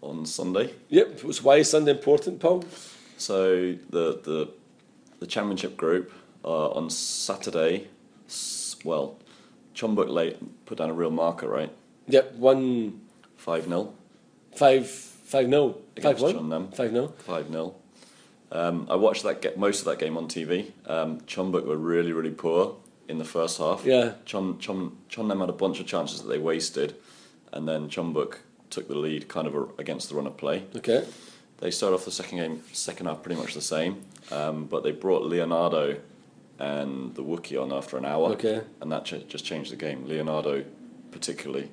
on 0.05 0.27
Sunday. 0.27 0.73
Yep. 0.91 1.21
So 1.21 1.43
why 1.43 1.57
is 1.57 1.71
Sunday 1.71 1.93
important, 1.93 2.41
Paul? 2.41 2.65
So 3.17 3.75
the 3.91 4.21
the 4.23 4.49
the 5.21 5.27
championship 5.27 5.77
group 5.77 6.13
uh, 6.45 6.71
on 6.71 6.91
Saturday. 6.91 7.89
Well, 8.85 9.17
Jeonbuk 9.75 10.09
late 10.11 10.37
put 10.67 10.79
down 10.79 10.91
a 10.91 10.93
real 10.93 11.11
marker, 11.11 11.49
right? 11.49 11.73
Yep. 12.09 12.35
One 12.35 13.01
Five 13.45 13.65
0 13.69 13.93
five 14.55 14.89
five 14.89 15.49
no 15.49 15.73
five 16.01 16.17
Against 16.17 16.23
one 16.23 16.35
Chonnam. 16.51 16.75
five 16.75 16.93
no. 16.93 17.09
Five 17.09 17.49
0 17.51 17.75
um, 18.53 18.87
I 18.89 18.95
watched 18.97 19.23
that 19.25 19.43
get 19.43 19.59
most 19.59 19.81
of 19.81 19.85
that 19.87 19.99
game 19.99 20.17
on 20.17 20.29
TV. 20.29 20.71
Um, 20.87 21.21
Jeonbuk 21.23 21.67
were 21.67 21.77
really 21.77 22.13
really 22.13 22.31
poor 22.31 22.77
in 23.09 23.19
the 23.19 23.25
first 23.25 23.59
half. 23.59 23.85
Yeah. 23.85 24.13
Chon 24.25 24.59
Chon 24.59 24.97
Chonnam 25.11 25.41
had 25.41 25.49
a 25.51 25.59
bunch 25.65 25.79
of 25.81 25.87
chances 25.87 26.23
that 26.23 26.29
they 26.29 26.39
wasted, 26.39 26.95
and 27.53 27.69
then 27.69 27.89
Jeonbuk 27.89 28.37
took 28.71 28.89
the 28.89 28.95
lead 28.97 29.29
kind 29.29 29.47
of 29.47 29.55
a- 29.55 29.69
against 29.79 30.09
the 30.09 30.15
run 30.15 30.27
of 30.27 30.37
play. 30.37 30.65
Okay. 30.77 31.05
they 31.59 31.71
started 31.71 31.95
off 31.97 32.05
the 32.05 32.11
second 32.11 32.39
game, 32.39 32.63
second 32.73 33.07
half 33.07 33.23
pretty 33.23 33.41
much 33.41 33.55
the 33.55 33.61
same, 33.61 34.03
um, 34.33 34.67
but 34.67 34.83
they 34.85 34.91
brought 34.93 35.23
Leonardo 35.23 35.97
and 36.59 37.15
the 37.15 37.23
Wookiee 37.23 37.61
on 37.63 37.73
after 37.73 37.97
an 37.97 38.05
hour, 38.05 38.31
Okay. 38.33 38.61
and 38.81 38.91
that 38.93 39.05
ch- 39.05 39.27
just 39.29 39.45
changed 39.45 39.71
the 39.73 39.77
game. 39.77 40.07
Leonardo, 40.07 40.65
particularly, 41.13 41.69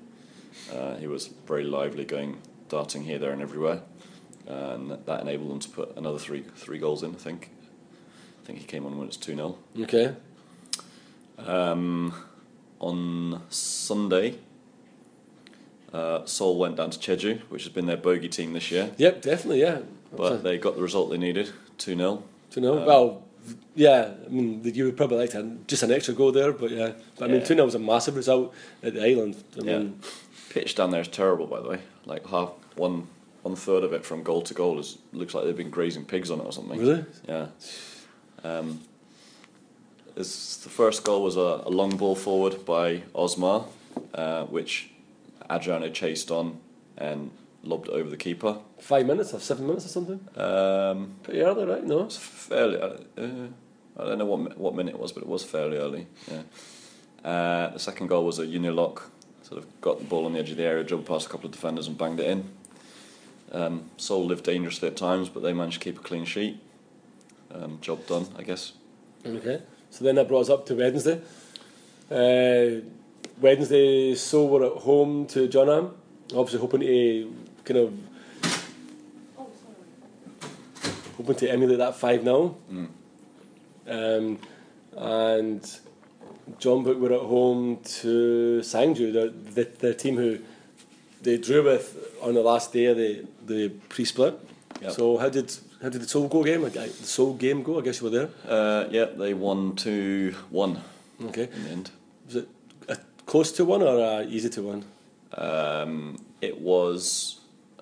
uh, 0.73 0.95
he 0.97 1.07
was 1.07 1.27
very 1.47 1.63
lively, 1.63 2.05
going 2.05 2.37
darting 2.69 3.03
here, 3.03 3.19
there, 3.19 3.31
and 3.31 3.41
everywhere, 3.41 3.81
and 4.47 4.91
that, 5.05 5.21
enabled 5.21 5.49
them 5.51 5.59
to 5.59 5.69
put 5.69 5.95
another 5.97 6.17
three 6.19 6.43
three 6.55 6.77
goals 6.79 7.03
in. 7.03 7.11
I 7.11 7.17
think. 7.17 7.49
I 8.43 8.45
think 8.47 8.59
he 8.59 8.65
came 8.65 8.85
on 8.87 8.97
when 8.97 9.07
it's 9.07 9.17
two 9.17 9.35
0 9.35 9.55
Okay. 9.81 10.15
um, 11.37 12.11
on 12.79 13.41
Sunday, 13.49 14.39
uh, 15.93 16.25
Seoul 16.25 16.57
went 16.57 16.75
down 16.77 16.89
to 16.89 16.97
Cheju, 16.99 17.41
which 17.49 17.63
has 17.63 17.71
been 17.71 17.85
their 17.85 17.97
bogey 17.97 18.29
team 18.29 18.53
this 18.53 18.71
year, 18.71 18.91
Yep, 18.97 19.21
definitely, 19.21 19.61
yeah. 19.61 19.79
but 20.15 20.41
they 20.43 20.57
got 20.57 20.75
the 20.75 20.81
result 20.81 21.11
they 21.11 21.17
needed 21.17 21.51
2 21.77 21.95
0. 21.95 22.23
To 22.51 22.59
know, 22.61 22.79
Um, 22.79 22.85
well, 22.85 23.23
yeah. 23.75 24.13
I 24.25 24.29
mean, 24.29 24.61
you 24.63 24.85
would 24.85 24.97
probably 24.97 25.17
like 25.19 25.29
to 25.31 25.37
have 25.37 25.67
just 25.67 25.83
an 25.83 25.91
extra 25.91 26.13
goal 26.15 26.31
there, 26.31 26.51
but 26.51 26.71
yeah. 26.71 26.93
But 27.17 27.25
I 27.25 27.27
mean, 27.27 27.41
Yeah. 27.41 27.45
two 27.45 27.53
0 27.53 27.65
was 27.65 27.75
a 27.75 27.79
massive 27.79 28.15
result 28.15 28.53
at 28.83 28.93
the 28.95 29.03
island. 29.05 29.35
I 29.59 29.63
Yeah. 29.63 29.83
Pitch 30.51 30.75
down 30.75 30.91
there 30.91 31.01
is 31.01 31.07
terrible, 31.07 31.47
by 31.47 31.61
the 31.61 31.69
way. 31.69 31.79
Like 32.05 32.27
half 32.27 32.51
one 32.75 33.07
one 33.43 33.55
third 33.55 33.83
of 33.83 33.93
it 33.93 34.05
from 34.05 34.21
goal 34.21 34.41
to 34.43 34.53
goal 34.53 34.77
is 34.79 34.97
looks 35.13 35.33
like 35.33 35.45
they've 35.45 35.55
been 35.55 35.69
grazing 35.69 36.05
pigs 36.05 36.29
on 36.29 36.39
it 36.39 36.45
or 36.45 36.51
something. 36.51 36.79
really, 36.79 37.05
Yeah. 37.27 37.47
Um, 38.43 38.81
the 40.15 40.23
first 40.23 41.03
goal 41.03 41.23
was 41.23 41.37
a, 41.37 41.63
a 41.65 41.69
long 41.69 41.95
ball 41.95 42.15
forward 42.15 42.65
by 42.65 42.97
Osmar, 43.15 43.65
uh, 44.13 44.43
which 44.45 44.89
Adriano 45.49 45.89
chased 45.89 46.29
on 46.31 46.59
and 46.97 47.31
lobbed 47.63 47.87
over 47.89 48.09
the 48.09 48.17
keeper. 48.17 48.57
five 48.79 49.05
minutes 49.05 49.33
or 49.33 49.39
seven 49.39 49.65
minutes 49.67 49.85
or 49.85 49.89
something. 49.89 50.19
Um, 50.35 51.15
Pretty 51.23 51.41
early, 51.41 51.65
right? 51.65 51.83
No. 51.83 52.01
It's 52.05 52.17
fairly. 52.17 52.77
Uh, 52.81 52.97
uh, 53.17 53.47
I 53.97 54.03
don't 54.05 54.17
know 54.17 54.25
what 54.25 54.57
what 54.57 54.75
minute 54.75 54.95
it 54.95 54.99
was, 54.99 55.11
but 55.13 55.23
it 55.23 55.29
was 55.29 55.43
fairly 55.43 55.77
early. 55.77 56.07
Yeah. 56.29 56.41
Uh, 57.23 57.69
the 57.73 57.79
second 57.79 58.07
goal 58.07 58.25
was 58.25 58.39
a 58.39 58.45
Yun 58.45 58.65
Il-lok. 58.65 59.09
Sort 59.51 59.63
of 59.65 59.81
got 59.81 59.99
the 59.99 60.05
ball 60.05 60.25
on 60.25 60.31
the 60.31 60.39
edge 60.39 60.49
of 60.51 60.55
the 60.55 60.63
area, 60.63 60.81
dribbled 60.81 61.07
past 61.07 61.27
a 61.27 61.29
couple 61.29 61.47
of 61.47 61.51
defenders, 61.51 61.85
and 61.85 61.97
banged 61.97 62.21
it 62.21 62.27
in. 62.29 62.49
Um, 63.51 63.89
Seoul 63.97 64.25
lived 64.25 64.45
dangerously 64.45 64.87
at 64.87 64.95
times, 64.95 65.27
but 65.27 65.43
they 65.43 65.51
managed 65.51 65.81
to 65.81 65.83
keep 65.83 65.99
a 65.99 66.01
clean 66.01 66.23
sheet. 66.23 66.57
Um, 67.53 67.77
job 67.81 68.07
done, 68.07 68.27
I 68.37 68.43
guess. 68.43 68.71
Okay. 69.25 69.61
So 69.89 70.05
then 70.05 70.15
that 70.15 70.29
brought 70.29 70.43
us 70.43 70.49
up 70.49 70.65
to 70.67 70.75
Wednesday. 70.75 71.19
Uh, 72.09 72.79
Wednesday, 73.41 74.15
so 74.15 74.45
we're 74.45 74.67
at 74.67 74.83
home 74.83 75.25
to 75.27 75.49
John 75.49 75.95
Obviously 76.33 76.59
hoping 76.59 76.79
to 76.79 77.35
kind 77.65 77.77
of 77.77 77.93
hoping 81.17 81.35
to 81.35 81.51
emulate 81.51 81.79
that 81.79 81.97
five 81.97 82.23
0 82.23 82.55
Mm. 82.71 82.87
um, 83.87 84.39
and 84.95 85.79
Jeonbuk 86.61 86.99
were 86.99 87.13
at 87.13 87.21
home 87.21 87.79
to 88.01 88.61
Sangju, 88.63 89.11
the, 89.11 89.33
the, 89.55 89.69
the 89.79 89.93
team 89.93 90.15
who 90.15 90.37
they 91.21 91.37
drew 91.37 91.63
with 91.63 91.85
on 92.21 92.33
the 92.35 92.41
last 92.41 92.71
day 92.71 92.85
of 92.85 92.97
the, 92.97 93.25
the 93.45 93.69
pre-split. 93.89 94.39
Yep. 94.81 94.91
So 94.91 95.17
how 95.17 95.29
did 95.29 95.53
how 95.81 95.89
did 95.89 96.01
the 96.01 96.07
Seoul 96.07 96.27
go 96.27 96.43
game? 96.43 96.61
The 96.61 96.87
Seoul 96.89 97.33
game 97.33 97.63
go? 97.63 97.79
I 97.79 97.81
guess 97.81 97.99
you 98.01 98.09
were 98.09 98.17
there. 98.17 98.29
Uh, 98.47 98.87
yeah, 98.91 99.05
they 99.05 99.33
won 99.33 99.75
two 99.75 100.35
one 100.49 100.81
Okay. 101.23 101.49
in 101.53 101.63
the 101.63 101.69
end. 101.69 101.91
Was 102.27 102.35
it 102.37 102.47
a 102.87 102.97
close 103.25 103.51
to 103.53 103.65
one 103.65 103.81
or 103.81 103.97
a 103.99 104.23
easy 104.25 104.49
to 104.49 104.61
one? 104.61 104.85
Um, 105.33 106.17
it 106.41 106.59
was 106.61 107.39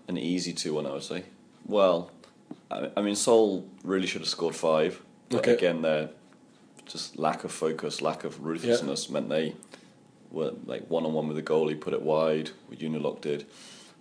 an 0.07 0.17
easy 0.17 0.53
2 0.53 0.73
1, 0.73 0.85
I 0.85 0.91
would 0.91 1.03
say. 1.03 1.23
Well, 1.65 2.11
I, 2.69 2.89
I 2.95 3.01
mean, 3.01 3.15
Seoul 3.15 3.67
really 3.83 4.05
should 4.07 4.21
have 4.21 4.29
scored 4.29 4.55
five. 4.55 5.01
But 5.29 5.39
Okay. 5.39 5.53
again, 5.53 5.81
their 5.81 6.09
just 6.89 7.17
lack 7.17 7.43
of 7.43 7.51
focus, 7.51 8.01
lack 8.01 8.23
of 8.23 8.43
ruthlessness 8.43 9.09
meant 9.09 9.29
they 9.29 9.55
were 10.31 10.51
like 10.65 10.89
one 10.89 11.05
on 11.05 11.13
one 11.13 11.27
with 11.27 11.37
the 11.37 11.43
goalie, 11.43 11.79
put 11.79 11.93
it 11.93 12.01
wide, 12.01 12.51
what 12.67 12.81
Yun 12.81 12.95
Il-lok 12.95 13.21
did. 13.21 13.45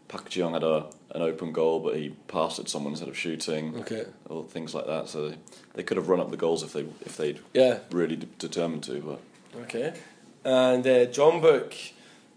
Pak 0.09 0.31
Jeong 0.31 0.53
had 0.55 0.62
a, 0.64 0.87
an 1.14 1.20
open 1.22 1.53
goal, 1.53 1.81
but 1.81 1.96
he 1.96 2.11
passed 2.29 2.59
at 2.59 2.68
someone 2.68 2.92
instead 2.94 3.09
of 3.11 3.16
shooting, 3.18 3.77
Okay. 3.81 4.07
or 4.29 4.42
things 4.42 4.74
like 4.74 4.87
that. 4.87 5.09
So 5.09 5.29
they, 5.29 5.37
they 5.74 5.83
could 5.83 5.98
have 5.98 6.09
run 6.09 6.18
up 6.20 6.31
the 6.31 6.37
goals 6.38 6.62
if 6.62 6.72
they 6.72 6.87
if 7.05 7.16
they'd 7.18 7.40
Yeah. 7.53 7.81
really 7.90 8.16
d- 8.16 8.29
determined 8.38 8.83
to. 8.85 9.01
But 9.01 9.61
Okay. 9.64 9.92
And 10.44 10.87
uh, 10.87 11.07
Jeonbuk 11.07 11.92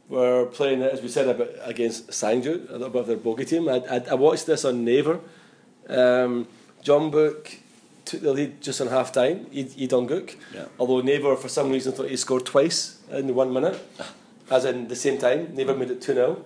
were 0.10 0.48
playing, 0.48 0.82
as 0.82 1.02
we 1.02 1.08
said, 1.08 1.30
about 1.30 1.50
against 1.64 2.10
Sangju, 2.10 2.70
a 2.70 2.74
little 2.74 2.90
bit 2.90 3.02
of 3.02 3.08
their 3.08 3.16
bogey 3.18 3.46
team. 3.46 3.70
I, 3.70 3.82
I, 3.90 3.98
I 4.12 4.14
watched 4.16 4.48
this 4.48 4.66
on 4.66 4.84
Naver. 4.84 5.22
Um, 5.88 6.48
Jeonbuk 6.84 7.58
took 8.12 8.22
the 8.22 8.34
lead 8.34 8.62
just 8.62 8.82
on 8.82 8.88
half 8.88 9.12
time, 9.12 9.46
Dong-gook. 9.46 10.36
yeah, 10.54 10.66
Although 10.78 11.02
Naver, 11.02 11.36
for 11.38 11.48
some 11.48 11.72
reason, 11.72 11.94
thought 11.94 12.10
he 12.10 12.18
scored 12.18 12.46
twice 12.46 13.00
in 13.10 13.28
the 13.28 13.34
one 13.34 13.54
minute, 13.54 13.80
as 14.50 14.66
in 14.66 14.88
the 14.90 14.96
same 14.96 15.18
time. 15.18 15.56
Naver 15.56 15.74
made 15.74 15.92
it 15.92 16.02
2 16.02 16.14
0. 16.14 16.46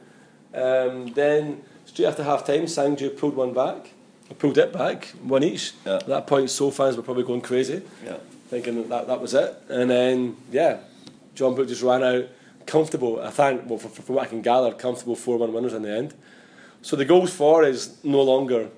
Um, 0.54 1.08
then, 1.14 1.64
straight 1.86 2.06
after 2.06 2.24
half 2.24 2.46
time, 2.46 2.66
Sangju 2.66 3.18
pulled 3.18 3.36
one 3.36 3.54
back, 3.54 3.92
pulled 4.38 4.58
it 4.60 4.72
back, 4.72 5.08
one 5.24 5.44
each. 5.44 5.74
Yeah. 5.86 5.96
At 5.96 6.08
that 6.08 6.28
point, 6.28 6.50
Seoul 6.52 6.72
fans 6.72 6.96
were 6.98 7.04
probably 7.04 7.24
going 7.24 7.42
crazy 7.42 7.82
yeah, 8.06 8.18
thinking 8.48 8.76
that, 8.76 8.90
that 8.90 9.08
that 9.08 9.22
was 9.22 9.34
it. 9.34 9.56
And 9.68 9.90
then, 9.90 10.38
yeah, 10.52 10.78
Jeonbuk 11.36 11.68
just 11.68 11.82
ran 11.82 12.04
out 12.04 12.26
comfortable. 12.68 13.20
I 13.22 13.32
think, 13.32 13.68
well, 13.68 13.80
from, 13.80 13.92
from 13.92 14.16
what 14.16 14.28
I 14.28 14.30
can 14.30 14.42
gather, 14.42 14.72
comfortable 14.72 15.16
4 15.16 15.38
1 15.38 15.52
winners 15.52 15.74
in 15.74 15.82
the 15.82 15.98
end. 15.98 16.14
So 16.84 16.96
the 16.96 17.06
goals 17.06 17.34
for 17.34 17.64
is 17.64 17.98
no 18.04 18.22
longer 18.22 18.70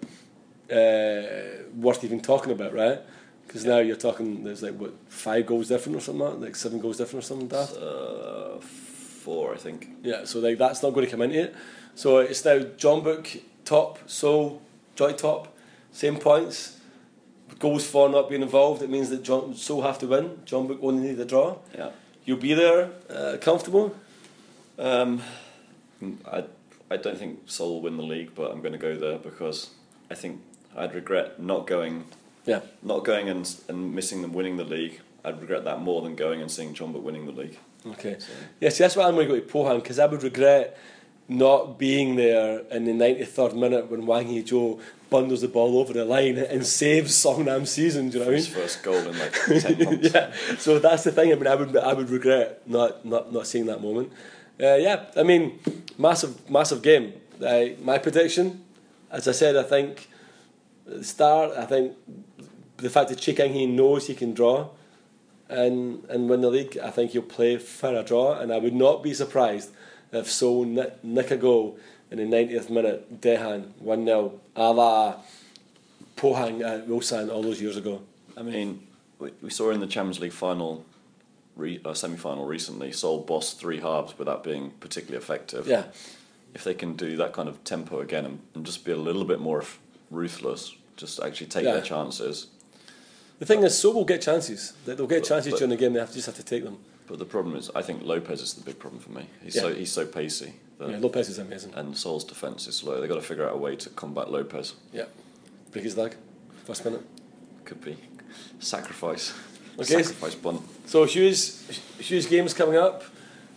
uh, 0.72 1.64
worth 1.76 2.04
even 2.04 2.22
talking 2.22 2.52
about, 2.52 2.74
right? 2.74 3.00
Because 3.46 3.64
now 3.66 3.80
you're 3.80 3.96
talking, 3.96 4.44
there's 4.44 4.62
like, 4.62 4.74
what, 4.74 4.94
five 5.08 5.46
goals 5.46 5.70
different 5.70 5.98
or 5.98 6.02
something 6.02 6.26
like 6.26 6.34
that? 6.34 6.42
Like 6.42 6.56
seven 6.56 6.80
goals 6.80 6.98
different 6.98 7.24
or 7.24 7.28
something 7.28 7.48
that? 7.48 7.72
uh, 7.78 8.60
four, 8.60 9.54
I 9.54 9.58
think. 9.58 9.90
Yeah, 10.04 10.26
so 10.26 10.40
like 10.40 10.58
that's 10.58 10.84
not 10.84 10.94
going 10.94 11.06
to 11.06 11.12
come 11.12 11.22
into 11.22 11.40
it. 11.40 11.56
So 11.96 12.20
it's 12.20 12.44
now 12.46 12.60
Jeonbuk 12.60 13.42
top, 13.66 14.00
Seoul 14.08 14.62
Joy 14.96 15.14
top, 15.14 15.56
same 15.92 16.18
points. 16.18 16.78
Goals 17.60 17.88
for 17.88 18.10
not 18.10 18.30
being 18.30 18.42
involved. 18.42 18.82
It 18.84 18.90
means 18.90 19.10
that 19.10 19.24
John 19.24 19.56
Seoul 19.56 19.82
have 19.82 19.98
to 20.00 20.08
win. 20.08 20.42
Jeonbuk 20.46 20.80
only 20.82 21.10
need 21.10 21.20
a 21.20 21.26
draw. 21.26 21.58
Yeah. 21.76 21.92
You'll 22.26 22.38
be 22.38 22.54
there, 22.54 22.92
uh, 23.10 23.38
comfortable. 23.40 23.96
Um, 24.78 25.22
I 26.26 26.44
I 26.92 26.98
don't 26.98 27.18
think 27.18 27.40
Seoul 27.48 27.76
will 27.76 27.82
win 27.82 27.98
the 27.98 28.04
league, 28.04 28.32
but 28.36 28.52
I'm 28.52 28.62
going 28.62 28.74
to 28.74 28.78
go 28.78 28.96
there 28.96 29.18
because 29.18 29.72
I 30.12 30.16
think 30.16 30.42
I'd 30.78 30.94
regret 30.94 31.40
not 31.42 31.68
going. 31.68 32.06
Yeah. 32.46 32.62
Not 32.84 33.04
going 33.04 33.28
and 33.30 33.44
and 33.68 33.94
missing 33.96 34.22
them 34.22 34.34
winning 34.34 34.58
the 34.58 34.64
league. 34.64 35.02
I'd 35.26 35.42
regret 35.42 35.64
that 35.66 35.82
more 35.82 36.02
than 36.02 36.16
going 36.16 36.42
and 36.42 36.50
seeing 36.50 36.74
Jeonbuk 36.74 37.02
winning 37.02 37.26
the 37.26 37.32
league. 37.34 37.58
Okay. 37.86 38.16
So, 38.20 38.28
Yeah, 38.62 38.70
see, 38.70 38.84
that's 38.84 38.96
why 38.96 39.06
I'm 39.06 39.16
going 39.16 39.28
to 39.28 39.34
go 39.36 39.40
to 39.40 39.46
Pohang 39.54 39.82
because 39.82 40.00
I 40.00 40.06
would 40.06 40.24
regret 40.24 40.78
not 41.28 41.78
being 41.78 42.16
there 42.16 42.60
in 42.72 42.86
the 42.86 42.94
93rd 42.94 43.54
minute 43.56 43.92
when 43.92 44.04
Hwang 44.06 44.30
Ui-jo 44.30 44.80
bundles 45.10 45.42
the 45.42 45.50
ball 45.50 45.78
over 45.78 45.92
the 45.92 46.06
line 46.06 46.38
and 46.38 46.66
saves 46.66 47.12
Songnam's 47.14 47.70
season. 47.72 48.10
Do 48.10 48.20
you 48.20 48.24
know 48.24 48.28
what 48.28 48.34
I 48.34 48.38
his 48.38 48.50
mean? 48.50 48.62
first 48.64 48.84
goal 48.84 48.96
in 48.96 49.20
like 49.20 49.34
ten 49.62 49.84
months. 49.86 50.14
yeah. 50.14 50.34
So 50.58 50.80
that's 50.80 51.04
the 51.04 51.12
thing. 51.12 51.32
I 51.34 51.36
mean, 51.36 51.48
I 51.48 51.56
would 51.56 51.76
I 51.76 51.94
would 51.94 52.10
regret 52.10 52.62
not 52.68 53.04
not, 53.06 53.34
not 53.34 53.48
seeing 53.48 53.66
that 53.66 53.82
moment. 53.82 54.12
Uh, 54.62 54.76
yeah. 54.76 55.06
I 55.18 55.24
mean, 55.24 55.60
massive 55.98 56.50
massive 56.50 56.82
game. 56.82 57.14
Uh, 57.46 57.66
my 57.82 57.98
prediction, 57.98 58.64
as 59.12 59.28
I 59.28 59.32
said, 59.34 59.56
I 59.58 59.64
think 59.64 60.08
start. 61.02 61.58
I 61.58 61.66
think 61.66 61.94
the 62.78 62.90
fact 62.90 63.10
that 63.10 63.20
Choi 63.20 63.34
Kang-hee 63.34 63.66
knows 63.66 64.08
he 64.08 64.16
can 64.16 64.34
draw. 64.34 64.70
And, 65.50 66.04
and 66.10 66.30
win 66.30 66.42
the 66.42 66.50
league, 66.50 66.78
I 66.78 66.90
think 66.90 67.12
he'll 67.12 67.22
play 67.22 67.56
for 67.58 67.96
a 67.96 68.04
draw, 68.04 68.38
and 68.38 68.52
I 68.52 68.58
would 68.58 68.74
not 68.74 69.02
be 69.02 69.14
surprised 69.14 69.70
if 70.12 70.30
Seoul 70.30 70.66
nick, 70.66 71.02
nick 71.06 71.32
a 71.32 71.38
goal 71.38 71.80
in 72.12 72.18
the 72.18 72.26
90th 72.26 72.70
minute, 72.70 73.22
Dejan 73.22 73.72
1 73.80 74.06
0, 74.06 74.40
a 74.58 74.74
la 74.74 75.16
Pohang 76.18 76.62
at 76.62 76.88
Ulsan 76.88 77.32
all 77.32 77.44
those 77.44 77.62
years 77.62 77.78
ago. 77.78 78.02
I 78.36 78.42
mean, 78.42 78.88
we, 79.20 79.32
we 79.42 79.50
saw 79.50 79.72
in 79.72 79.80
the 79.80 79.88
Champions 79.88 80.20
League 80.20 80.34
final, 80.34 80.86
re, 81.56 81.80
uh, 81.86 81.94
semi-final 81.94 82.46
recently, 82.46 82.92
Seoul 82.92 83.22
bossed 83.22 83.60
three 83.60 83.80
halves 83.80 84.18
without 84.18 84.44
being 84.44 84.72
particularly 84.80 85.22
effective. 85.22 85.68
Yeah. 85.68 85.86
If 86.54 86.64
they 86.64 86.74
can 86.74 86.96
do 86.96 87.16
that 87.18 87.34
kind 87.34 87.48
of 87.48 87.64
tempo 87.64 88.00
again 88.00 88.26
and, 88.26 88.40
and 88.56 88.66
just 88.66 88.84
be 88.84 88.92
a 88.92 88.98
little 88.98 89.26
bit 89.26 89.40
more 89.40 89.62
f- 89.62 89.80
ruthless, 90.12 90.74
just 90.96 91.20
actually 91.20 91.48
take 91.48 91.66
Yeah. 91.66 91.74
their 91.74 91.82
chances. 91.82 92.48
The 93.40 93.46
thing 93.46 93.64
is, 93.64 93.78
Seoul 93.78 93.94
will 93.94 94.06
get 94.06 94.22
chances. 94.22 94.74
They- 94.86 94.96
They'll 94.96 95.06
get 95.08 95.22
But- 95.22 95.28
chances 95.28 95.52
but- 95.54 95.58
during 95.60 95.70
the 95.70 95.76
game. 95.78 95.94
They 95.94 96.00
have 96.00 96.10
to 96.10 96.16
just 96.16 96.26
have 96.26 96.36
to 96.38 96.44
take 96.44 96.64
them. 96.64 96.80
But 97.08 97.20
the 97.20 97.26
problem 97.26 97.56
is, 97.56 97.70
I 97.76 97.82
think 97.84 98.04
Lopez 98.04 98.42
is 98.42 98.54
the 98.56 98.62
big 98.62 98.80
problem 98.80 99.00
for 99.02 99.12
me. 99.12 99.28
He's 99.44 99.56
Yeah. 99.56 99.62
so 99.62 99.74
he's 99.74 99.92
so 99.92 100.06
pacey, 100.06 100.54
Yeah, 100.82 100.98
Lopez 101.00 101.30
is 101.30 101.38
amazing. 101.40 101.74
and 101.76 101.96
Seoul's 101.98 102.26
defense 102.26 102.68
is 102.68 102.76
slow. 102.76 103.00
They've 103.00 103.08
got 103.08 103.16
to 103.16 103.22
figure 103.22 103.48
out 103.48 103.54
a 103.54 103.58
way 103.58 103.76
to 103.78 103.90
combat 103.92 104.30
Lopez. 104.32 104.74
Yeah, 104.92 105.06
break 105.72 105.86
his 105.86 105.96
leg, 105.96 106.16
first 106.66 106.84
minute. 106.84 107.04
Could 107.64 107.82
be 107.82 107.96
sacrifice, 108.60 109.34
Okay. 109.80 110.04
sacrifice 110.04 110.36
bunt. 110.36 110.62
So 110.86 111.06
Hughes, 111.06 111.62
Hughes 112.00 112.26
games 112.26 112.54
coming 112.54 112.76
up. 112.78 113.04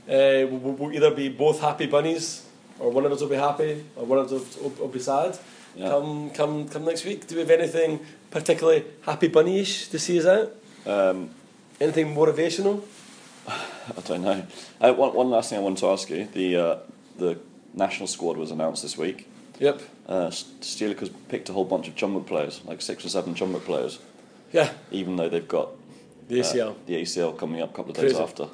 Uh, 0.09 0.47
we'll, 0.51 0.75
we'll 0.79 0.93
either 0.93 1.11
be 1.11 1.29
both 1.29 1.61
happy 1.61 1.87
bunnies, 1.87 2.43
or 2.79 2.91
one 2.91 3.05
of 3.05 3.13
us 3.13 3.21
will 3.21 3.29
be 3.29 3.37
happy, 3.37 3.85
or 3.97 4.05
one 4.05 4.19
of 4.19 4.33
us 4.33 4.57
will, 4.59 4.71
will 4.79 4.89
be 4.89 5.01
sad. 5.01 5.39
Yeah. 5.77 5.89
come 5.89 6.31
come 6.31 6.69
come 6.69 6.85
next 6.85 7.05
week. 7.05 7.27
Do 7.27 7.35
we 7.37 7.41
have 7.43 7.51
anything 7.51 8.01
particularly 8.31 8.85
happy 9.03 9.29
bunny-ish 9.29 9.89
to 9.89 9.99
see 9.99 10.19
us 10.19 10.27
out? 10.27 10.55
Um, 10.87 11.31
Anything 11.81 12.15
motivational? 12.15 12.83
I 13.49 14.01
don't 14.05 14.23
know. 14.23 14.45
Uh, 14.81 14.93
one, 14.93 15.15
one 15.15 15.31
last 15.31 15.49
thing 15.51 15.59
I 15.59 15.63
wanted 15.63 15.79
to 15.79 15.87
ask 15.89 16.11
you: 16.11 16.27
the 16.33 16.57
uh, 16.57 16.77
the 17.19 17.39
national 17.75 18.07
squad 18.07 18.37
was 18.37 18.51
announced 18.51 18.83
this 18.83 18.99
week. 18.99 19.27
Yep. 19.59 19.81
Uh, 20.09 20.27
Stielike's 20.29 21.11
picked 21.29 21.49
a 21.49 21.53
whole 21.53 21.65
bunch 21.65 21.87
of 21.89 21.95
Jeonbuk 21.95 22.27
players, 22.27 22.61
like 22.65 22.83
six 22.83 23.05
or 23.05 23.09
seven 23.09 23.35
Jeonbuk 23.35 23.65
players, 23.65 23.99
Yeah. 24.53 24.73
even 24.91 25.17
though 25.17 25.29
they've 25.29 25.47
got 25.47 25.69
The 26.29 26.41
uh, 26.41 26.45
ACL. 26.45 26.75
the 26.87 26.95
ACL 27.03 27.37
coming 27.39 27.61
up 27.63 27.71
a 27.71 27.73
couple 27.75 27.93
of 27.93 27.97
days 27.99 28.17
after. 28.19 28.49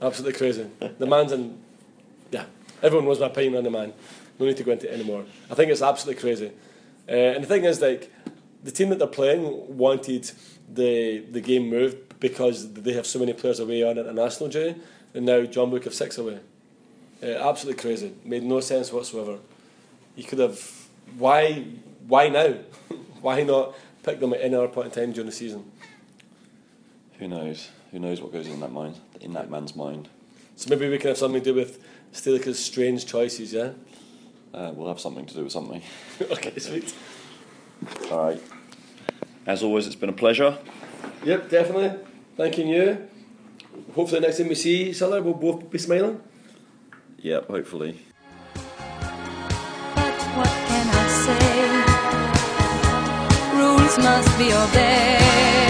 Absolutely 0.00 0.38
crazy. 0.38 0.66
The 0.98 1.06
man's 1.06 1.32
in. 1.32 1.58
Yeah, 2.30 2.44
everyone 2.82 3.06
knows 3.06 3.20
my 3.20 3.26
opinion 3.26 3.56
on 3.56 3.64
the 3.64 3.70
man. 3.70 3.92
No 4.40 4.46
need 4.46 4.56
to 4.56 4.64
go 4.64 4.72
into 4.72 4.90
it 4.90 4.94
anymore. 4.94 5.24
I 5.50 5.54
think 5.54 5.70
it's 5.70 5.82
absolutely 5.82 6.20
crazy. 6.20 6.50
Uh, 7.06 7.12
and 7.12 7.44
the 7.44 7.46
thing 7.46 7.64
is, 7.64 7.80
like, 7.80 8.10
the 8.64 8.72
team 8.72 8.88
that 8.88 8.98
they're 8.98 9.06
playing 9.06 9.76
wanted 9.76 10.30
the 10.72 11.20
the 11.30 11.40
game 11.40 11.68
moved 11.68 12.18
because 12.20 12.72
they 12.72 12.92
have 12.94 13.06
so 13.06 13.18
many 13.18 13.32
players 13.32 13.60
away 13.60 13.82
on 13.82 13.98
international 13.98 14.48
duty, 14.48 14.80
and 15.14 15.26
now 15.26 15.40
Jeonbuk 15.42 15.84
have 15.84 15.94
six 15.94 16.18
away. 16.18 16.38
Uh, 17.22 17.26
absolutely 17.26 17.80
crazy. 17.82 18.14
Made 18.24 18.42
no 18.42 18.60
sense 18.60 18.92
whatsoever. 18.92 19.38
You 20.16 20.24
could 20.24 20.38
have. 20.38 20.88
Why? 21.18 21.64
Why 22.08 22.28
now? 22.28 22.54
why 23.20 23.42
not 23.42 23.74
pick 24.02 24.20
them 24.20 24.32
at 24.32 24.40
any 24.40 24.54
other 24.54 24.68
point 24.68 24.86
in 24.86 24.92
time 24.92 25.12
during 25.12 25.26
the 25.26 25.36
season? 25.36 25.70
Who 27.18 27.28
knows? 27.28 27.68
Who 27.90 27.98
knows 27.98 28.22
what 28.22 28.32
goes 28.32 28.46
in 28.46 28.60
that 28.60 28.72
mind, 28.72 28.96
in 29.20 29.34
that 29.34 29.50
man's 29.50 29.76
mind? 29.76 30.08
So 30.56 30.70
maybe 30.70 30.88
we 30.88 30.98
can 30.98 31.08
have 31.08 31.18
something 31.18 31.42
to 31.42 31.52
do 31.52 31.54
with 31.54 31.82
Stielike's 32.12 32.58
strange 32.58 33.06
choices, 33.06 33.52
yeah? 33.52 33.72
Uh, 34.52 34.72
we'll 34.74 34.88
have 34.88 35.00
something 35.00 35.26
to 35.26 35.34
do 35.34 35.44
with 35.44 35.52
something. 35.52 35.82
okay, 36.20 36.58
sweet. 36.58 36.94
All 38.10 38.24
right. 38.24 38.42
As 39.46 39.62
always, 39.62 39.86
it's 39.86 39.96
been 39.96 40.08
a 40.10 40.14
pleasure. 40.14 40.58
Yep, 41.24 41.48
definitely. 41.48 41.92
Thanking 42.36 42.68
you. 42.68 43.08
Hopefully, 43.94 44.20
next 44.20 44.38
time 44.38 44.48
we 44.48 44.54
see 44.54 44.90
each 44.90 45.02
other, 45.02 45.22
we'll 45.22 45.34
both 45.34 45.70
be 45.70 45.78
smiling. 45.78 46.20
Yep, 47.18 47.48
hopefully. 47.48 48.00
But 49.94 50.18
what 50.36 50.48
can 50.68 50.86
I 50.90 51.06
say? 51.24 51.50
Rules 53.56 53.98
must 53.98 54.38
be 54.38 54.52
obeyed. 54.52 55.69